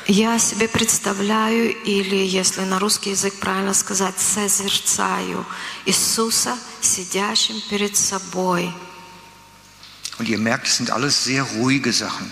Я 0.08 0.40
себе 0.40 0.70
представляю, 0.70 1.76
или 1.84 2.16
если 2.16 2.62
на 2.62 2.80
русский 2.80 3.10
язык 3.10 3.34
правильно 3.40 3.74
сказать, 3.74 4.18
созерцаю 4.18 5.46
Иисуса, 5.86 6.58
сидящим 6.80 7.60
перед 7.70 7.98
собой. 7.98 8.74
Und 10.18 10.30
ihr 10.30 10.38
merkt, 10.40 10.66
es 10.68 10.78
sind 10.78 10.90
alles 10.90 11.24
sehr 11.26 11.44
ruhige 11.44 11.92
Sachen. 11.92 12.32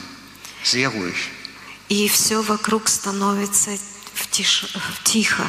Sehr 0.63 0.89
ruhig. 0.89 1.15
И 1.89 2.07
все 2.07 2.41
вокруг 2.41 2.87
становится 2.87 3.71
тиш- 4.31 4.69
тихо. 5.03 5.43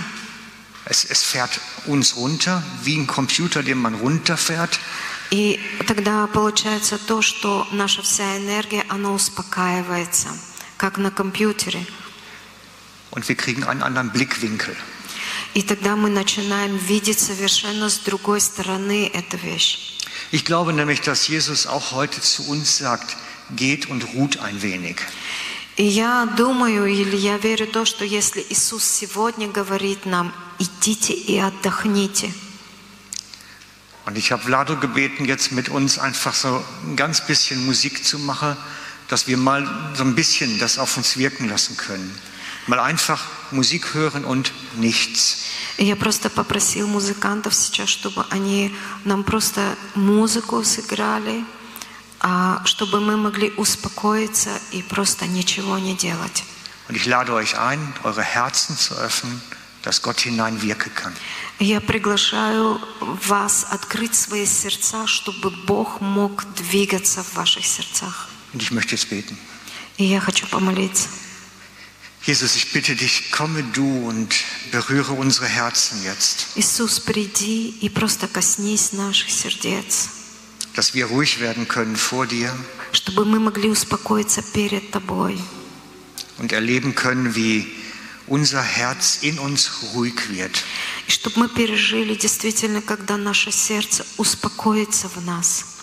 Es, 0.84 1.04
es 1.04 1.22
fährt 1.22 1.60
uns 1.86 2.16
runter, 2.16 2.62
wie 2.82 2.96
ein 2.96 3.06
Computer, 3.06 3.62
den 3.62 3.78
man 3.78 3.94
runterfährt. 3.94 4.78
И 5.30 5.60
тогда 5.86 6.26
получается 6.26 6.98
то, 6.98 7.22
что 7.22 7.66
наша 7.72 8.02
вся 8.02 8.36
энергия, 8.36 8.84
она 8.88 9.12
успокаивается, 9.12 10.28
как 10.76 10.98
на 10.98 11.10
компьютере. 11.12 11.86
Und 13.15 13.27
wir 13.27 13.35
kriegen 13.35 13.63
einen 13.63 13.83
anderen 13.83 14.11
Blickwinkel. 14.11 14.75
И 15.53 15.63
тогда 15.63 15.97
мы 15.97 16.09
начинаем 16.09 16.77
видеть 16.77 17.19
совершенно 17.19 17.89
с 17.89 17.99
другой 17.99 18.39
стороны 18.39 19.11
эту 19.13 19.37
вещь. 19.37 19.97
Ich 20.31 20.45
glaube 20.45 20.71
nämlich, 20.71 21.01
dass 21.01 21.27
Jesus 21.27 21.67
auch 21.67 21.91
heute 21.91 22.21
zu 22.21 22.47
uns 22.47 22.77
sagt, 22.77 23.17
geht 23.49 23.87
und 23.87 24.13
ruht 24.13 24.37
ein 24.39 24.61
wenig. 24.61 25.01
И 25.77 25.83
я 25.83 26.25
думаю, 26.37 26.85
или 26.85 27.15
я 27.15 27.37
верю 27.37 27.65
в 27.65 27.71
то, 27.71 27.85
что 27.85 28.05
если 28.05 28.45
Иисус 28.49 28.83
сегодня 28.83 29.47
говорит 29.47 30.05
нам, 30.05 30.33
идите 30.59 31.13
и 31.13 31.37
отдохните. 31.37 32.31
Und 34.05 34.17
ich 34.17 34.31
habe 34.31 34.43
Vlado 34.43 34.77
gebeten, 34.77 35.25
jetzt 35.25 35.51
mit 35.51 35.69
uns 35.69 35.99
einfach 35.99 36.33
so 36.33 36.63
ein 36.85 36.95
ganz 36.95 37.25
bisschen 37.25 37.65
Musik 37.65 38.03
zu 38.03 38.19
machen, 38.19 38.57
dass 39.07 39.27
wir 39.27 39.37
mal 39.37 39.93
so 39.95 40.03
ein 40.03 40.15
bisschen 40.15 40.59
das 40.59 40.77
auf 40.79 40.97
uns 40.97 41.17
wirken 41.17 41.49
lassen 41.49 41.77
können. 41.77 42.11
Mal 42.66 42.80
einfach 42.80 43.24
Musik 43.52 43.94
hören 43.94 44.24
und 44.24 44.52
nichts. 44.76 45.38
Я 45.78 45.94
просто 45.94 46.30
попросил 46.30 46.88
музыкантов 46.88 47.54
сейчас, 47.54 47.88
чтобы 47.88 48.24
они 48.30 48.74
нам 49.04 49.22
просто 49.24 49.76
музыку 49.94 50.64
сыграли, 50.64 51.44
а, 52.20 52.62
чтобы 52.64 53.00
мы 53.00 53.16
могли 53.16 53.52
успокоиться 53.56 54.50
и 54.72 54.82
просто 54.82 55.26
ничего 55.26 55.78
не 55.78 55.94
делать. 55.94 56.44
Und 56.88 56.96
ich 56.96 57.06
lade 57.06 57.32
euch 57.32 57.58
ein, 57.58 57.94
eure 58.04 58.22
Herzen 58.22 58.76
zu 58.76 58.94
öffnen, 58.94 59.40
dass 59.82 60.02
Gott 60.02 60.20
hineinwirken 60.20 60.92
kann. 60.94 61.14
И 61.60 61.64
Я 61.66 61.80
приглашаю 61.80 62.80
вас 63.00 63.66
открыть 63.70 64.14
свои 64.14 64.46
сердца, 64.46 65.06
чтобы 65.06 65.50
Бог 65.50 66.00
мог 66.00 66.44
двигаться 66.54 67.22
в 67.22 67.34
ваших 67.34 67.64
сердцах. 67.64 68.28
Und 68.52 68.62
ich 68.62 68.72
möchte 68.72 68.96
jetzt 68.96 69.08
beten. 69.08 69.36
И 69.98 70.04
я 70.04 70.20
хочу 70.20 70.46
помолиться. 70.46 71.08
Jesus, 72.26 72.56
ich 72.56 72.72
bitte 72.72 72.96
dich, 72.96 73.30
komme 73.30 73.62
du 73.72 74.08
und 74.08 74.34
berühre 74.72 75.12
unsere 75.12 75.46
Herzen 75.46 76.02
jetzt, 76.02 76.48
Иисус, 76.56 76.98
приди 76.98 77.68
и 77.80 77.88
просто 77.88 78.26
коснись 78.26 78.92
наших 78.92 79.30
сердец, 79.30 80.08
dass 80.74 80.92
wir 80.92 81.06
ruhig 81.06 81.38
werden 81.38 81.68
können 81.68 81.94
vor 81.96 82.26
dir 82.26 82.52
чтобы 82.92 83.24
мы 83.24 83.38
могли 83.38 83.68
успокоиться 83.68 84.42
перед 84.42 84.90
Тобой, 84.90 85.38
und 86.38 86.52
erleben 86.52 86.96
können, 86.96 87.36
wie 87.36 87.68
unser 88.26 88.60
Herz 88.60 89.18
in 89.22 89.38
uns 89.38 89.70
ruhig 89.94 90.28
wird. 90.28 90.64
и 91.06 91.12
чтобы 91.12 91.38
мы 91.38 91.48
пережили 91.48 92.16
действительно, 92.16 92.82
когда 92.82 93.16
наше 93.16 93.52
сердце 93.52 94.04
успокоится 94.16 95.08
в 95.08 95.24
нас. 95.24 95.75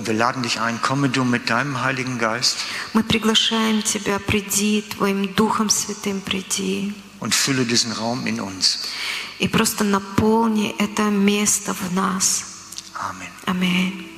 Und 0.00 0.06
wir 0.06 0.14
laden 0.14 0.42
dich 0.42 0.60
ein, 0.60 0.80
komme 0.82 1.08
du 1.08 1.24
mit 1.24 1.48
deinem 1.48 1.82
Heiligen 1.82 2.18
Geist 2.18 2.58
Мы 2.92 3.02
приглашаем 3.02 3.82
Тебя, 3.82 4.18
приди, 4.18 4.82
Твоим 4.82 5.34
Духом 5.34 5.70
Святым 5.70 6.20
приди, 6.20 6.92
und 7.18 7.34
fülle 7.34 7.64
diesen 7.64 7.92
Raum 7.92 8.26
in 8.26 8.40
uns. 8.40 8.78
и 9.38 9.48
просто 9.48 9.84
наполни 9.84 10.74
это 10.78 11.04
место 11.04 11.74
в 11.74 11.92
нас. 11.94 12.44
Amen. 12.94 13.30
Аминь. 13.46 14.09